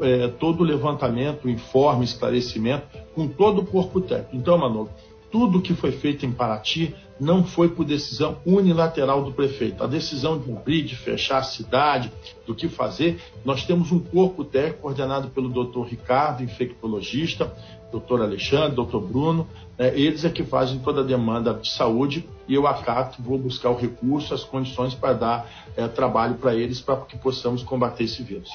é, 0.00 0.28
todo 0.28 0.60
o 0.60 0.64
levantamento, 0.64 1.48
informe, 1.48 2.04
esclarecimento 2.04 2.86
com 3.14 3.28
todo 3.28 3.60
o 3.60 3.66
corpo 3.66 4.00
técnico. 4.00 4.36
Então, 4.36 4.56
Manolo, 4.56 4.88
tudo 5.30 5.60
que 5.60 5.74
foi 5.74 5.92
feito 5.92 6.24
em 6.24 6.32
Paraty 6.32 6.94
não 7.18 7.44
foi 7.44 7.68
por 7.68 7.84
decisão 7.84 8.38
unilateral 8.44 9.22
do 9.22 9.32
prefeito. 9.32 9.82
A 9.82 9.86
decisão 9.86 10.38
de 10.38 10.50
abrir, 10.50 10.82
de 10.82 10.96
fechar 10.96 11.38
a 11.38 11.42
cidade, 11.42 12.10
do 12.46 12.54
que 12.54 12.68
fazer, 12.68 13.20
nós 13.44 13.64
temos 13.64 13.92
um 13.92 13.98
corpo 13.98 14.44
técnico 14.44 14.82
coordenado 14.82 15.28
pelo 15.28 15.48
doutor 15.48 15.86
Ricardo, 15.86 16.42
infectologista, 16.42 17.52
doutor 17.90 18.20
Alexandre, 18.20 18.74
doutor 18.74 19.00
Bruno, 19.00 19.46
é, 19.78 19.88
eles 19.98 20.24
é 20.24 20.30
que 20.30 20.42
fazem 20.42 20.78
toda 20.80 21.00
a 21.00 21.04
demanda 21.04 21.54
de 21.54 21.70
saúde 21.70 22.28
e 22.48 22.54
eu 22.54 22.66
acato, 22.66 23.22
vou 23.22 23.38
buscar 23.38 23.70
o 23.70 23.76
recurso, 23.76 24.34
as 24.34 24.44
condições 24.44 24.94
para 24.94 25.12
dar 25.12 25.50
é, 25.76 25.86
trabalho 25.86 26.34
para 26.34 26.54
eles 26.54 26.80
para 26.80 26.96
que 27.02 27.16
possamos 27.16 27.62
combater 27.62 28.04
esse 28.04 28.22
vírus. 28.22 28.50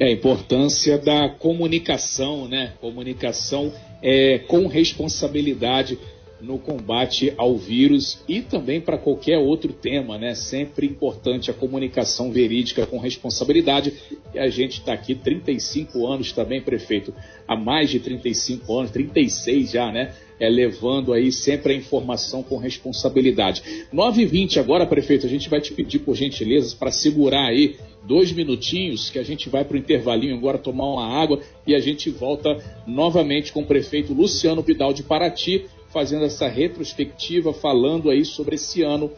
É 0.00 0.06
a 0.06 0.12
importância 0.12 0.98
da 0.98 1.28
comunicação, 1.28 2.48
né? 2.48 2.72
Comunicação 2.80 3.72
é, 4.02 4.38
com 4.38 4.66
responsabilidade 4.66 5.98
no 6.42 6.58
combate 6.58 7.32
ao 7.36 7.56
vírus 7.56 8.20
e 8.28 8.42
também 8.42 8.80
para 8.80 8.98
qualquer 8.98 9.38
outro 9.38 9.72
tema, 9.72 10.18
né? 10.18 10.34
Sempre 10.34 10.86
importante 10.86 11.50
a 11.50 11.54
comunicação 11.54 12.32
verídica 12.32 12.84
com 12.84 12.98
responsabilidade. 12.98 13.92
E 14.34 14.38
a 14.38 14.48
gente 14.48 14.80
está 14.80 14.92
aqui 14.92 15.14
35 15.14 16.06
anos 16.06 16.32
também, 16.32 16.60
prefeito, 16.60 17.14
há 17.46 17.56
mais 17.56 17.90
de 17.90 18.00
35 18.00 18.78
anos, 18.78 18.90
36 18.90 19.70
já, 19.70 19.92
né? 19.92 20.12
É, 20.40 20.48
levando 20.48 21.12
aí 21.12 21.30
sempre 21.30 21.72
a 21.72 21.76
informação 21.76 22.42
com 22.42 22.56
responsabilidade. 22.56 23.62
9h20 23.94 24.56
agora, 24.58 24.84
prefeito, 24.84 25.24
a 25.24 25.28
gente 25.28 25.48
vai 25.48 25.60
te 25.60 25.72
pedir 25.72 26.00
por 26.00 26.16
gentileza 26.16 26.74
para 26.76 26.90
segurar 26.90 27.46
aí 27.46 27.76
dois 28.04 28.32
minutinhos 28.32 29.08
que 29.08 29.20
a 29.20 29.22
gente 29.22 29.48
vai 29.48 29.64
para 29.64 29.76
o 29.76 29.78
intervalinho 29.78 30.36
agora 30.36 30.58
tomar 30.58 30.86
uma 30.86 31.06
água 31.06 31.40
e 31.64 31.72
a 31.72 31.78
gente 31.78 32.10
volta 32.10 32.58
novamente 32.84 33.52
com 33.52 33.60
o 33.60 33.66
prefeito 33.66 34.12
Luciano 34.12 34.62
Vidal 34.62 34.92
de 34.92 35.04
Paraty 35.04 35.66
fazendo 35.92 36.24
essa 36.24 36.48
retrospectiva, 36.48 37.52
falando 37.52 38.10
aí 38.10 38.24
sobre 38.24 38.56
esse 38.56 38.82
ano 38.82 39.10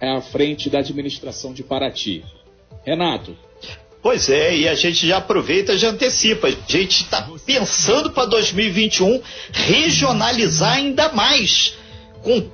à 0.00 0.20
frente 0.20 0.68
da 0.70 0.78
administração 0.78 1.52
de 1.52 1.62
Paraty. 1.62 2.24
Renato. 2.84 3.36
Pois 4.02 4.28
é, 4.28 4.56
e 4.56 4.68
a 4.68 4.74
gente 4.74 5.06
já 5.06 5.18
aproveita 5.18 5.78
já 5.78 5.90
antecipa. 5.90 6.48
A 6.48 6.50
gente 6.50 7.04
está 7.04 7.28
pensando 7.46 8.10
para 8.10 8.26
2021 8.26 9.22
regionalizar 9.52 10.72
ainda 10.72 11.12
mais, 11.12 11.76
com 12.20 12.50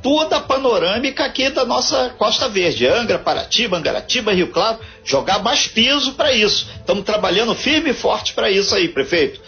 toda 0.00 0.36
a 0.36 0.40
panorâmica 0.40 1.24
aqui 1.24 1.50
da 1.50 1.64
nossa 1.64 2.10
Costa 2.10 2.48
Verde. 2.48 2.86
Angra, 2.86 3.18
Paraty, 3.18 3.66
Mangaratiba, 3.66 4.32
Rio 4.32 4.48
Claro, 4.48 4.78
jogar 5.04 5.42
mais 5.42 5.66
peso 5.66 6.12
para 6.14 6.32
isso. 6.32 6.68
Estamos 6.76 7.04
trabalhando 7.04 7.54
firme 7.56 7.90
e 7.90 7.94
forte 7.94 8.32
para 8.32 8.48
isso 8.48 8.74
aí, 8.74 8.88
prefeito. 8.88 9.40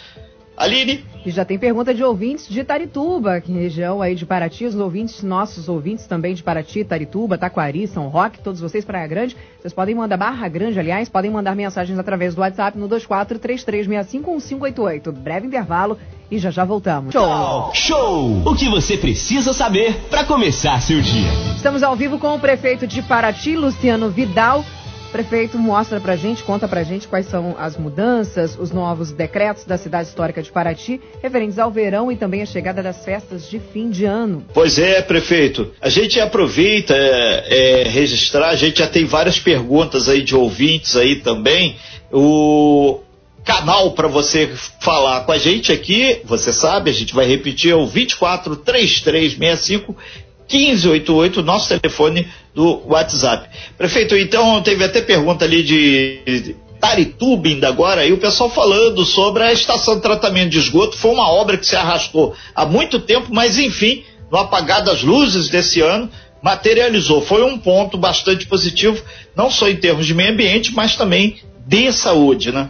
Aline? 0.57 1.05
E 1.25 1.31
já 1.31 1.43
tem 1.43 1.57
pergunta 1.57 1.93
de 1.93 2.03
ouvintes 2.03 2.47
de 2.47 2.63
Tarituba, 2.63 3.41
que 3.41 3.51
região 3.51 4.01
aí 4.01 4.15
de 4.15 4.25
Paraty, 4.25 4.65
os 4.65 4.75
ouvintes, 4.75 5.21
nossos 5.23 5.67
ouvintes 5.67 6.05
também 6.05 6.33
de 6.33 6.41
Paraty, 6.43 6.83
Tarituba, 6.83 7.37
Taquari, 7.37 7.87
São 7.87 8.07
Roque, 8.07 8.39
todos 8.39 8.61
vocês 8.61 8.85
Praia 8.85 9.07
Grande. 9.07 9.35
Vocês 9.59 9.73
podem 9.73 9.95
mandar 9.95 10.17
Barra 10.17 10.47
Grande, 10.47 10.79
aliás, 10.79 11.09
podem 11.09 11.31
mandar 11.31 11.55
mensagens 11.55 11.97
através 11.97 12.35
do 12.35 12.41
WhatsApp 12.41 12.77
no 12.77 12.87
2433651588. 12.89 15.11
Breve 15.11 15.47
intervalo 15.47 15.97
e 16.29 16.37
já 16.37 16.51
já 16.51 16.63
voltamos. 16.63 17.11
Show! 17.11 17.71
Show! 17.73 18.43
O 18.45 18.55
que 18.55 18.69
você 18.69 18.95
precisa 18.97 19.51
saber 19.51 19.95
para 20.09 20.23
começar 20.23 20.79
seu 20.81 21.01
dia. 21.01 21.27
Estamos 21.55 21.83
ao 21.83 21.95
vivo 21.95 22.19
com 22.19 22.35
o 22.35 22.39
prefeito 22.39 22.85
de 22.85 23.01
Paraty, 23.01 23.55
Luciano 23.55 24.09
Vidal. 24.09 24.63
Prefeito, 25.15 25.57
mostra 25.57 25.97
pra 26.01 26.17
gente, 26.17 26.43
conta 26.43 26.67
pra 26.67 26.83
gente 26.83 27.07
quais 27.07 27.27
são 27.27 27.55
as 27.57 27.77
mudanças, 27.77 28.57
os 28.59 28.71
novos 28.71 29.13
decretos 29.13 29.63
da 29.63 29.77
cidade 29.77 30.09
histórica 30.09 30.43
de 30.43 30.51
Paraty, 30.51 30.99
referentes 31.23 31.57
ao 31.57 31.71
verão 31.71 32.11
e 32.11 32.17
também 32.17 32.41
a 32.41 32.45
chegada 32.45 32.83
das 32.83 33.05
festas 33.05 33.49
de 33.49 33.57
fim 33.57 33.89
de 33.89 34.03
ano. 34.03 34.43
Pois 34.53 34.77
é, 34.77 35.01
prefeito. 35.01 35.71
A 35.79 35.87
gente 35.87 36.19
aproveita 36.19 36.93
é, 36.93 37.83
é, 37.83 37.87
registrar, 37.87 38.49
a 38.49 38.57
gente 38.57 38.79
já 38.79 38.87
tem 38.87 39.05
várias 39.05 39.39
perguntas 39.39 40.09
aí 40.09 40.21
de 40.21 40.35
ouvintes 40.35 40.97
aí 40.97 41.21
também. 41.21 41.77
O 42.11 42.99
canal 43.45 43.91
para 43.91 44.09
você 44.09 44.51
falar 44.81 45.21
com 45.21 45.31
a 45.31 45.37
gente 45.37 45.71
aqui, 45.71 46.19
você 46.25 46.51
sabe, 46.51 46.89
a 46.89 46.93
gente 46.93 47.15
vai 47.15 47.25
repetir, 47.25 47.71
é 47.71 47.75
o 47.75 47.85
243365 47.85 49.95
1588, 50.51 51.41
nosso 51.41 51.79
telefone 51.79 52.27
do 52.55 52.81
WhatsApp. 52.87 53.49
Prefeito, 53.77 54.15
então 54.15 54.61
teve 54.63 54.83
até 54.83 55.01
pergunta 55.01 55.43
ali 55.43 55.61
de 55.61 56.55
Tarituba 56.79 57.47
ainda 57.47 57.67
agora, 57.67 58.05
e 58.05 58.13
o 58.13 58.17
pessoal 58.17 58.49
falando 58.49 59.05
sobre 59.05 59.43
a 59.43 59.51
estação 59.51 59.95
de 59.95 60.01
tratamento 60.01 60.49
de 60.49 60.59
esgoto. 60.59 60.97
Foi 60.97 61.11
uma 61.11 61.29
obra 61.29 61.57
que 61.57 61.65
se 61.67 61.75
arrastou 61.75 62.33
há 62.55 62.65
muito 62.65 62.99
tempo, 62.99 63.27
mas 63.31 63.59
enfim, 63.59 64.03
no 64.31 64.37
apagar 64.37 64.83
das 64.83 65.03
luzes 65.03 65.49
desse 65.49 65.81
ano, 65.81 66.09
materializou. 66.41 67.21
Foi 67.21 67.43
um 67.43 67.57
ponto 67.57 67.97
bastante 67.97 68.47
positivo, 68.47 69.03
não 69.35 69.51
só 69.51 69.67
em 69.67 69.75
termos 69.75 70.05
de 70.05 70.13
meio 70.13 70.31
ambiente, 70.31 70.73
mas 70.73 70.95
também 70.95 71.37
de 71.67 71.91
saúde, 71.91 72.51
né? 72.51 72.69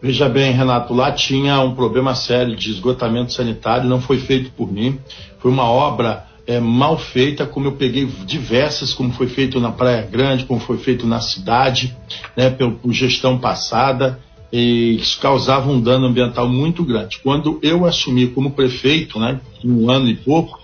Veja 0.00 0.28
bem, 0.28 0.52
Renato, 0.52 0.94
lá 0.94 1.10
tinha 1.10 1.58
um 1.60 1.74
problema 1.74 2.14
sério 2.14 2.54
de 2.54 2.70
esgotamento 2.70 3.32
sanitário, 3.32 3.88
não 3.88 4.00
foi 4.00 4.18
feito 4.18 4.50
por 4.52 4.70
mim. 4.70 5.00
Foi 5.40 5.50
uma 5.50 5.68
obra 5.68 6.26
é, 6.46 6.60
mal 6.60 6.96
feita, 6.96 7.44
como 7.44 7.66
eu 7.66 7.72
peguei 7.72 8.06
diversas, 8.24 8.94
como 8.94 9.12
foi 9.12 9.26
feito 9.26 9.58
na 9.58 9.72
Praia 9.72 10.02
Grande, 10.02 10.44
como 10.44 10.60
foi 10.60 10.78
feito 10.78 11.06
na 11.06 11.20
cidade, 11.20 11.96
né, 12.36 12.50
por, 12.50 12.72
por 12.72 12.92
gestão 12.92 13.38
passada, 13.38 14.20
e 14.52 14.96
isso 14.96 15.20
causava 15.20 15.70
um 15.70 15.80
dano 15.80 16.06
ambiental 16.06 16.48
muito 16.48 16.84
grande. 16.84 17.18
Quando 17.22 17.58
eu 17.62 17.84
assumi 17.84 18.28
como 18.28 18.52
prefeito, 18.52 19.18
né, 19.18 19.40
um 19.64 19.90
ano 19.90 20.08
e 20.08 20.14
pouco, 20.14 20.60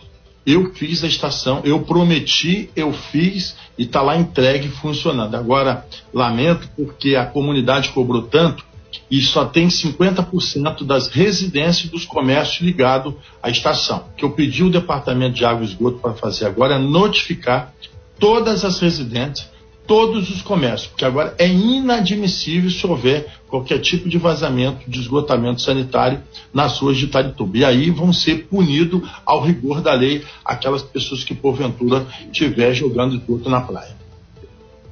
eu 0.46 0.72
fiz 0.74 1.04
a 1.04 1.06
estação, 1.06 1.60
eu 1.64 1.80
prometi, 1.80 2.70
eu 2.74 2.92
fiz 2.92 3.56
e 3.78 3.82
está 3.82 4.02
lá 4.02 4.16
entregue 4.16 4.68
funcionando. 4.68 5.34
Agora, 5.36 5.86
lamento 6.12 6.68
porque 6.76 7.14
a 7.14 7.26
comunidade 7.26 7.90
cobrou 7.90 8.22
tanto 8.22 8.64
e 9.11 9.20
só 9.20 9.44
tem 9.44 9.68
50% 9.68 10.84
das 10.84 11.08
residências 11.08 11.90
dos 11.90 12.04
comércios 12.04 12.61
ligados 12.61 13.14
à 13.42 13.50
estação. 13.50 14.06
O 14.12 14.16
que 14.16 14.25
eu 14.25 14.30
pedi 14.30 14.62
o 14.62 14.70
Departamento 14.70 15.34
de 15.34 15.44
Água 15.44 15.64
e 15.64 15.68
Esgoto 15.68 15.99
para 15.99 16.14
fazer 16.14 16.46
agora 16.46 16.75
é 16.75 16.78
notificar 16.78 17.72
todas 18.18 18.64
as 18.64 18.78
residências, 18.78 19.50
todos 19.87 20.30
os 20.30 20.42
comércios, 20.42 20.88
porque 20.88 21.04
agora 21.04 21.34
é 21.38 21.49
inadmissível 21.49 22.70
se 22.70 22.87
houver 22.87 23.26
qualquer 23.49 23.78
tipo 23.80 24.08
de 24.08 24.16
vazamento 24.16 24.88
de 24.88 25.00
esgotamento 25.00 25.61
sanitário 25.61 26.22
nas 26.54 26.78
ruas 26.78 26.96
de 26.96 27.04
Itarituba. 27.04 27.58
E 27.58 27.64
aí 27.64 27.90
vão 27.90 28.12
ser 28.12 28.46
punidos 28.46 29.02
ao 29.26 29.42
rigor 29.42 29.80
da 29.80 29.92
lei 29.92 30.25
aquelas 30.44 30.82
pessoas 30.82 31.25
que 31.25 31.34
porventura 31.34 32.06
estiver 32.32 32.72
jogando 32.72 33.16
esgoto 33.16 33.50
na 33.50 33.61
praia. 33.61 34.01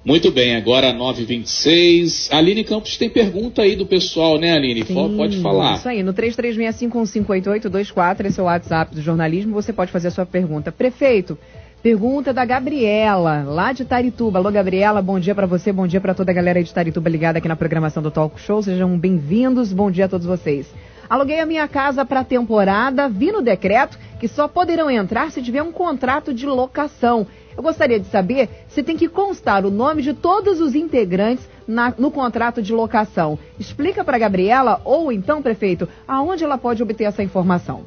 Muito 0.02 0.30
bem, 0.30 0.56
agora 0.56 0.94
9h26. 0.94 2.32
Aline 2.32 2.64
Campos 2.64 2.96
tem 2.96 3.10
pergunta 3.10 3.60
aí 3.60 3.76
do 3.76 3.84
pessoal, 3.84 4.38
né, 4.38 4.52
Aline? 4.52 4.82
Sim, 4.84 5.16
pode 5.16 5.42
falar. 5.42 5.76
Isso 5.76 5.88
aí, 5.88 6.02
no 6.02 6.14
3365158824, 6.14 8.24
esse 8.24 8.40
é 8.40 8.42
o 8.42 8.46
WhatsApp 8.46 8.94
do 8.94 9.02
jornalismo, 9.02 9.52
você 9.52 9.74
pode 9.74 9.92
fazer 9.92 10.08
a 10.08 10.10
sua 10.10 10.24
pergunta. 10.24 10.72
Prefeito, 10.72 11.36
pergunta 11.82 12.32
da 12.32 12.46
Gabriela, 12.46 13.42
lá 13.42 13.72
de 13.72 13.84
Tarituba. 13.84 14.38
Alô, 14.38 14.50
Gabriela, 14.50 15.02
bom 15.02 15.20
dia 15.20 15.34
para 15.34 15.46
você, 15.46 15.70
bom 15.70 15.86
dia 15.86 16.00
para 16.00 16.14
toda 16.14 16.30
a 16.30 16.34
galera 16.34 16.58
aí 16.58 16.64
de 16.64 16.72
Tarituba 16.72 17.10
ligada 17.10 17.36
aqui 17.36 17.48
na 17.48 17.56
programação 17.56 18.02
do 18.02 18.10
Talk 18.10 18.40
Show. 18.40 18.62
Sejam 18.62 18.98
bem-vindos, 18.98 19.70
bom 19.70 19.90
dia 19.90 20.06
a 20.06 20.08
todos 20.08 20.26
vocês. 20.26 20.66
Aluguei 21.10 21.40
a 21.40 21.46
minha 21.46 21.68
casa 21.68 22.06
para 22.06 22.24
temporada, 22.24 23.06
vi 23.06 23.32
no 23.32 23.42
decreto 23.42 23.98
que 24.18 24.28
só 24.28 24.46
poderão 24.46 24.90
entrar 24.90 25.30
se 25.30 25.42
tiver 25.42 25.62
um 25.62 25.72
contrato 25.72 26.32
de 26.32 26.46
locação. 26.46 27.26
Eu 27.56 27.62
gostaria 27.62 27.98
de 27.98 28.06
saber 28.06 28.48
se 28.68 28.82
tem 28.82 28.96
que 28.96 29.08
constar 29.08 29.64
o 29.64 29.70
nome 29.70 30.02
de 30.02 30.14
todos 30.14 30.60
os 30.60 30.74
integrantes 30.74 31.48
na, 31.66 31.94
no 31.96 32.10
contrato 32.10 32.62
de 32.62 32.72
locação. 32.72 33.38
Explica 33.58 34.04
para 34.04 34.18
Gabriela, 34.18 34.80
ou 34.84 35.12
então, 35.12 35.42
prefeito, 35.42 35.88
aonde 36.06 36.44
ela 36.44 36.58
pode 36.58 36.82
obter 36.82 37.04
essa 37.04 37.22
informação. 37.22 37.84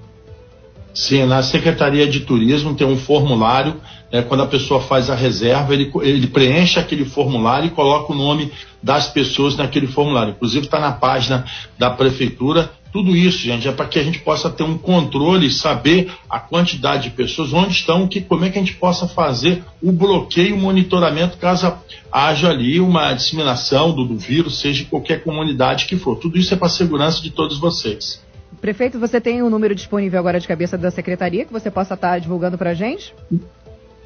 Sim, 0.93 1.25
na 1.25 1.41
Secretaria 1.41 2.07
de 2.07 2.19
Turismo 2.19 2.75
tem 2.75 2.85
um 2.85 2.97
formulário, 2.97 3.81
né, 4.11 4.21
quando 4.21 4.43
a 4.43 4.47
pessoa 4.47 4.79
faz 4.79 5.09
a 5.09 5.15
reserva, 5.15 5.73
ele, 5.73 5.91
ele 6.01 6.27
preenche 6.27 6.79
aquele 6.79 7.03
formulário 7.03 7.67
e 7.67 7.71
coloca 7.71 8.13
o 8.13 8.15
nome 8.15 8.51
das 8.81 9.07
pessoas 9.07 9.57
naquele 9.57 9.87
formulário. 9.87 10.31
Inclusive 10.31 10.65
está 10.65 10.79
na 10.79 10.91
página 10.91 11.45
da 11.79 11.89
Prefeitura 11.89 12.69
tudo 12.93 13.15
isso, 13.15 13.39
gente, 13.39 13.67
é 13.67 13.71
para 13.71 13.87
que 13.87 13.97
a 13.97 14.03
gente 14.03 14.19
possa 14.19 14.51
ter 14.51 14.61
um 14.61 14.77
controle, 14.77 15.49
saber 15.49 16.13
a 16.29 16.39
quantidade 16.39 17.09
de 17.09 17.15
pessoas, 17.15 17.51
onde 17.51 17.71
estão, 17.71 18.07
que, 18.07 18.21
como 18.21 18.45
é 18.45 18.51
que 18.51 18.59
a 18.59 18.61
gente 18.61 18.75
possa 18.75 19.07
fazer 19.07 19.63
o 19.81 19.91
bloqueio, 19.91 20.55
o 20.55 20.59
monitoramento, 20.59 21.37
caso 21.37 21.73
haja 22.11 22.49
ali 22.51 22.79
uma 22.79 23.11
disseminação 23.13 23.91
do, 23.95 24.05
do 24.05 24.15
vírus, 24.15 24.59
seja 24.59 24.83
em 24.83 24.85
qualquer 24.85 25.23
comunidade 25.23 25.85
que 25.85 25.97
for. 25.97 26.17
Tudo 26.17 26.37
isso 26.37 26.53
é 26.53 26.57
para 26.57 26.67
a 26.67 26.69
segurança 26.69 27.19
de 27.19 27.31
todos 27.31 27.57
vocês. 27.57 28.21
Prefeito, 28.59 28.99
você 28.99 29.19
tem 29.19 29.41
o 29.41 29.47
um 29.47 29.49
número 29.49 29.75
disponível 29.75 30.19
agora 30.19 30.39
de 30.39 30.47
cabeça 30.47 30.77
da 30.77 30.91
secretaria 30.91 31.45
que 31.45 31.53
você 31.53 31.69
possa 31.69 31.93
estar 31.93 32.11
tá 32.11 32.19
divulgando 32.19 32.57
para 32.57 32.71
a 32.71 32.73
gente? 32.73 33.13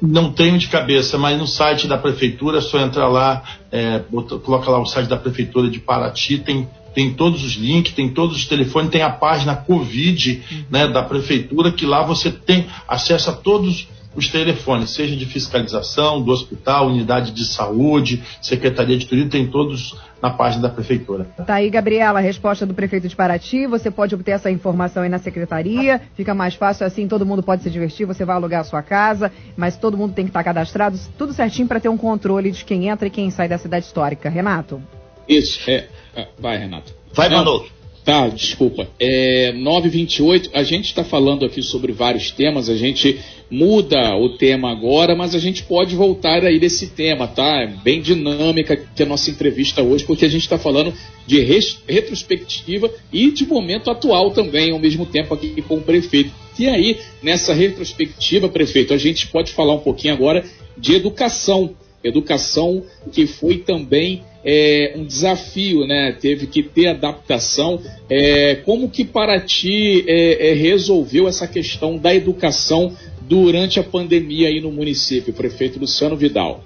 Não 0.00 0.32
tenho 0.32 0.58
de 0.58 0.68
cabeça, 0.68 1.18
mas 1.18 1.38
no 1.38 1.46
site 1.46 1.88
da 1.88 1.98
prefeitura, 1.98 2.58
é 2.58 2.60
só 2.60 2.78
entrar 2.78 3.08
lá, 3.08 3.42
é, 3.70 3.98
bota, 3.98 4.38
coloca 4.38 4.70
lá 4.70 4.80
o 4.80 4.86
site 4.86 5.08
da 5.08 5.16
prefeitura 5.16 5.68
de 5.68 5.80
Paraty, 5.80 6.38
tem 6.38 6.68
tem 6.94 7.14
todos 7.14 7.44
os 7.44 7.52
links, 7.52 7.92
tem 7.92 8.08
todos 8.08 8.36
os 8.36 8.46
telefones, 8.46 8.90
tem 8.90 9.02
a 9.02 9.10
página 9.10 9.54
Covid 9.54 10.42
né, 10.68 10.88
da 10.88 11.00
prefeitura, 11.00 11.70
que 11.70 11.86
lá 11.86 12.02
você 12.02 12.28
tem 12.28 12.66
acesso 12.88 13.30
a 13.30 13.34
todos 13.34 13.86
os 14.14 14.28
telefones, 14.28 14.90
seja 14.90 15.14
de 15.16 15.26
fiscalização, 15.26 16.22
do 16.22 16.32
hospital, 16.32 16.88
unidade 16.88 17.30
de 17.30 17.44
saúde, 17.44 18.22
secretaria 18.42 18.96
de 18.96 19.06
turismo, 19.06 19.30
tem 19.30 19.46
todos 19.46 19.96
na 20.20 20.30
página 20.30 20.62
da 20.62 20.68
prefeitura. 20.68 21.24
Tá 21.46 21.54
aí, 21.54 21.70
Gabriela, 21.70 22.18
a 22.18 22.22
resposta 22.22 22.66
do 22.66 22.74
prefeito 22.74 23.08
de 23.08 23.14
Paraty. 23.14 23.66
Você 23.66 23.90
pode 23.90 24.14
obter 24.14 24.32
essa 24.32 24.50
informação 24.50 25.02
aí 25.02 25.08
na 25.08 25.18
secretaria. 25.18 26.00
Fica 26.14 26.34
mais 26.34 26.54
fácil 26.54 26.86
assim, 26.86 27.06
todo 27.06 27.24
mundo 27.24 27.42
pode 27.42 27.62
se 27.62 27.70
divertir. 27.70 28.06
Você 28.06 28.24
vai 28.24 28.34
alugar 28.34 28.60
a 28.60 28.64
sua 28.64 28.82
casa, 28.82 29.30
mas 29.56 29.76
todo 29.76 29.96
mundo 29.96 30.14
tem 30.14 30.24
que 30.24 30.30
estar 30.30 30.42
cadastrado, 30.42 30.98
tudo 31.16 31.32
certinho 31.32 31.68
para 31.68 31.78
ter 31.78 31.88
um 31.88 31.96
controle 31.96 32.50
de 32.50 32.64
quem 32.64 32.88
entra 32.88 33.06
e 33.06 33.10
quem 33.10 33.30
sai 33.30 33.48
da 33.48 33.58
cidade 33.58 33.86
histórica. 33.86 34.28
Renato? 34.28 34.82
Isso, 35.28 35.70
é. 35.70 35.86
Ah, 36.16 36.26
vai, 36.38 36.58
Renato. 36.58 36.92
Vai, 37.12 37.28
Manolo. 37.28 37.77
Tá, 38.08 38.26
desculpa. 38.26 38.88
É, 38.98 39.52
928, 39.52 40.48
a 40.54 40.62
gente 40.62 40.86
está 40.86 41.04
falando 41.04 41.44
aqui 41.44 41.62
sobre 41.62 41.92
vários 41.92 42.30
temas, 42.30 42.70
a 42.70 42.74
gente 42.74 43.20
muda 43.50 44.16
o 44.16 44.30
tema 44.38 44.72
agora, 44.72 45.14
mas 45.14 45.34
a 45.34 45.38
gente 45.38 45.62
pode 45.64 45.94
voltar 45.94 46.42
aí 46.42 46.58
desse 46.58 46.86
tema, 46.86 47.28
tá? 47.28 47.60
É 47.60 47.66
bem 47.66 48.00
dinâmica 48.00 48.78
que 48.78 49.02
a 49.02 49.06
nossa 49.06 49.30
entrevista 49.30 49.82
hoje, 49.82 50.06
porque 50.06 50.24
a 50.24 50.28
gente 50.28 50.40
está 50.40 50.56
falando 50.56 50.90
de 51.26 51.38
retrospectiva 51.86 52.90
e 53.12 53.30
de 53.30 53.46
momento 53.46 53.90
atual 53.90 54.30
também, 54.30 54.70
ao 54.70 54.78
mesmo 54.78 55.04
tempo 55.04 55.34
aqui 55.34 55.60
com 55.60 55.76
o 55.76 55.82
prefeito. 55.82 56.32
E 56.58 56.66
aí, 56.66 56.98
nessa 57.22 57.52
retrospectiva, 57.52 58.48
prefeito, 58.48 58.94
a 58.94 58.98
gente 58.98 59.26
pode 59.26 59.52
falar 59.52 59.74
um 59.74 59.80
pouquinho 59.80 60.14
agora 60.14 60.42
de 60.78 60.94
educação. 60.94 61.76
Educação 62.02 62.82
que 63.12 63.26
foi 63.26 63.58
também 63.58 64.22
é, 64.44 64.94
um 64.96 65.04
desafio, 65.04 65.86
né? 65.86 66.12
Teve 66.12 66.46
que 66.46 66.62
ter 66.62 66.88
adaptação. 66.88 67.80
É, 68.08 68.56
como 68.64 68.88
que 68.88 69.04
Paraty 69.04 70.04
é, 70.06 70.50
é, 70.50 70.54
resolveu 70.54 71.26
essa 71.26 71.46
questão 71.46 71.98
da 71.98 72.14
educação 72.14 72.94
durante 73.22 73.78
a 73.78 73.84
pandemia 73.84 74.48
aí 74.48 74.60
no 74.60 74.70
município, 74.70 75.34
prefeito 75.34 75.78
Luciano 75.78 76.16
Vidal? 76.16 76.64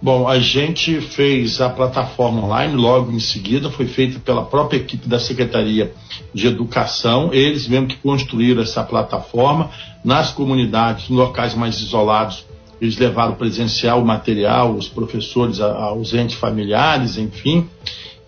Bom, 0.00 0.28
a 0.28 0.38
gente 0.38 1.00
fez 1.00 1.60
a 1.60 1.70
plataforma 1.70 2.44
online 2.44 2.76
logo 2.76 3.10
em 3.10 3.18
seguida, 3.18 3.70
foi 3.70 3.86
feita 3.86 4.20
pela 4.20 4.44
própria 4.44 4.76
equipe 4.76 5.08
da 5.08 5.18
Secretaria 5.18 5.90
de 6.34 6.46
Educação, 6.46 7.32
eles 7.32 7.66
mesmo 7.66 7.88
que 7.88 7.96
construíram 7.96 8.62
essa 8.62 8.84
plataforma 8.84 9.70
nas 10.04 10.30
comunidades, 10.30 11.08
em 11.08 11.14
locais 11.14 11.54
mais 11.54 11.80
isolados, 11.80 12.44
eles 12.80 12.96
levaram 12.98 13.34
presencial 13.34 14.02
o 14.02 14.06
material, 14.06 14.74
os 14.74 14.88
professores 14.88 15.60
ausentes 15.60 16.36
familiares, 16.36 17.16
enfim, 17.16 17.68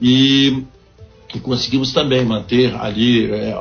e, 0.01 0.63
e, 1.35 1.41
conseguimos 1.41 1.93
também 1.93 2.25
manter 2.25 2.75
ali 2.75 3.31
é, 3.31 3.55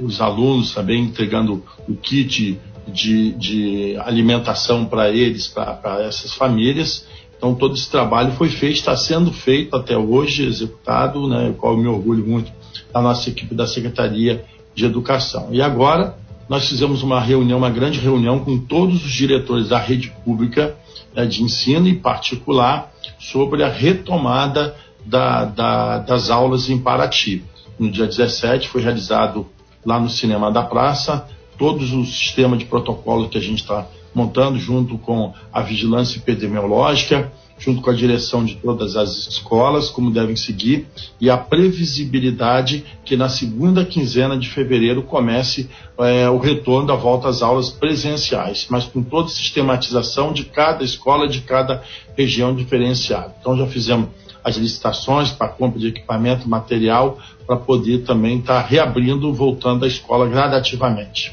os 0.00 0.20
alunos 0.20 0.74
também 0.74 1.04
entregando 1.04 1.62
o 1.88 1.94
kit 1.94 2.58
de, 2.86 3.32
de 3.32 3.96
alimentação 3.98 4.84
para 4.84 5.08
eles, 5.10 5.48
para 5.48 6.02
essas 6.02 6.34
famílias. 6.34 7.06
Então 7.36 7.54
todo 7.54 7.74
esse 7.74 7.90
trabalho 7.90 8.32
foi 8.32 8.48
feito, 8.48 8.76
está 8.76 8.96
sendo 8.96 9.32
feito 9.32 9.76
até 9.76 9.96
hoje, 9.96 10.46
executado, 10.46 11.28
né, 11.28 11.54
qual 11.58 11.74
eu 11.74 11.78
me 11.78 11.88
orgulho 11.88 12.26
muito 12.26 12.52
da 12.92 13.00
nossa 13.00 13.28
equipe 13.30 13.54
da 13.54 13.66
Secretaria 13.66 14.44
de 14.74 14.84
Educação. 14.84 15.48
E 15.52 15.62
agora 15.62 16.16
nós 16.48 16.68
fizemos 16.68 17.02
uma 17.02 17.20
reunião, 17.20 17.58
uma 17.58 17.70
grande 17.70 17.98
reunião 17.98 18.38
com 18.38 18.58
todos 18.58 19.04
os 19.04 19.12
diretores 19.12 19.68
da 19.68 19.78
rede 19.78 20.12
pública 20.24 20.76
né, 21.14 21.24
de 21.26 21.42
ensino 21.42 21.88
e 21.88 21.94
particular 21.94 22.92
sobre 23.18 23.62
a 23.62 23.68
retomada 23.68 24.76
da, 25.04 25.44
da, 25.44 25.98
das 25.98 26.30
aulas 26.30 26.68
em 26.68 26.78
Paraty. 26.78 27.42
No 27.78 27.90
dia 27.90 28.06
17 28.06 28.68
foi 28.68 28.82
realizado 28.82 29.46
lá 29.84 29.98
no 29.98 30.08
Cinema 30.08 30.50
da 30.50 30.62
Praça 30.62 31.26
todos 31.58 31.92
o 31.92 32.04
sistema 32.04 32.56
de 32.56 32.64
protocolo 32.64 33.28
que 33.28 33.38
a 33.38 33.40
gente 33.40 33.62
está 33.62 33.86
montando 34.14 34.58
junto 34.58 34.98
com 34.98 35.32
a 35.52 35.60
vigilância 35.62 36.18
epidemiológica, 36.18 37.32
junto 37.58 37.80
com 37.80 37.90
a 37.90 37.94
direção 37.94 38.44
de 38.44 38.56
todas 38.56 38.96
as 38.96 39.26
escolas, 39.28 39.88
como 39.88 40.10
devem 40.10 40.36
seguir, 40.36 40.86
e 41.20 41.30
a 41.30 41.36
previsibilidade 41.36 42.84
que 43.04 43.16
na 43.16 43.28
segunda 43.28 43.84
quinzena 43.84 44.36
de 44.36 44.48
fevereiro 44.48 45.02
comece 45.02 45.70
é, 45.98 46.28
o 46.28 46.38
retorno 46.38 46.88
da 46.88 46.94
volta 46.94 47.28
às 47.28 47.42
aulas 47.42 47.70
presenciais, 47.70 48.66
mas 48.68 48.84
com 48.84 49.02
toda 49.02 49.28
a 49.28 49.30
sistematização 49.30 50.32
de 50.32 50.44
cada 50.44 50.84
escola, 50.84 51.28
de 51.28 51.40
cada 51.40 51.82
região 52.16 52.54
diferenciada. 52.54 53.34
Então 53.40 53.56
já 53.56 53.66
fizemos 53.66 54.08
as 54.42 54.56
licitações 54.56 55.30
para 55.30 55.48
compra 55.48 55.80
de 55.80 55.88
equipamento, 55.88 56.48
material, 56.48 57.18
para 57.46 57.56
poder 57.56 58.04
também 58.04 58.38
estar 58.38 58.62
tá 58.62 58.68
reabrindo, 58.68 59.32
voltando 59.32 59.84
à 59.84 59.88
escola 59.88 60.28
gradativamente. 60.28 61.32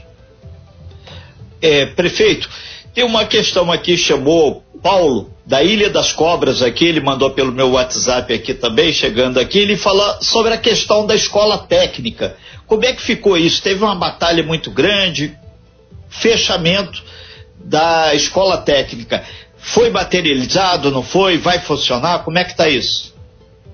É, 1.61 1.85
prefeito, 1.85 2.49
tem 2.93 3.03
uma 3.03 3.25
questão 3.25 3.71
aqui, 3.71 3.97
chamou 3.97 4.63
Paulo, 4.81 5.29
da 5.45 5.61
Ilha 5.61 5.89
das 5.89 6.11
Cobras 6.11 6.61
aqui, 6.61 6.85
ele 6.85 7.01
mandou 7.01 7.31
pelo 7.31 7.51
meu 7.51 7.71
WhatsApp 7.71 8.33
aqui 8.33 8.53
também, 8.53 8.91
chegando 8.91 9.39
aqui, 9.39 9.59
ele 9.59 9.77
fala 9.77 10.19
sobre 10.21 10.53
a 10.53 10.57
questão 10.57 11.05
da 11.05 11.15
escola 11.15 11.57
técnica. 11.57 12.35
Como 12.65 12.85
é 12.85 12.93
que 12.93 13.01
ficou 13.01 13.37
isso? 13.37 13.61
Teve 13.61 13.83
uma 13.83 13.95
batalha 13.95 14.43
muito 14.43 14.71
grande, 14.71 15.37
fechamento 16.09 17.03
da 17.63 18.15
escola 18.15 18.57
técnica. 18.57 19.23
Foi 19.57 19.89
materializado, 19.89 20.89
não 20.89 21.03
foi? 21.03 21.37
Vai 21.37 21.59
funcionar? 21.59 22.19
Como 22.23 22.37
é 22.37 22.43
que 22.43 22.51
está 22.51 22.67
isso? 22.67 23.13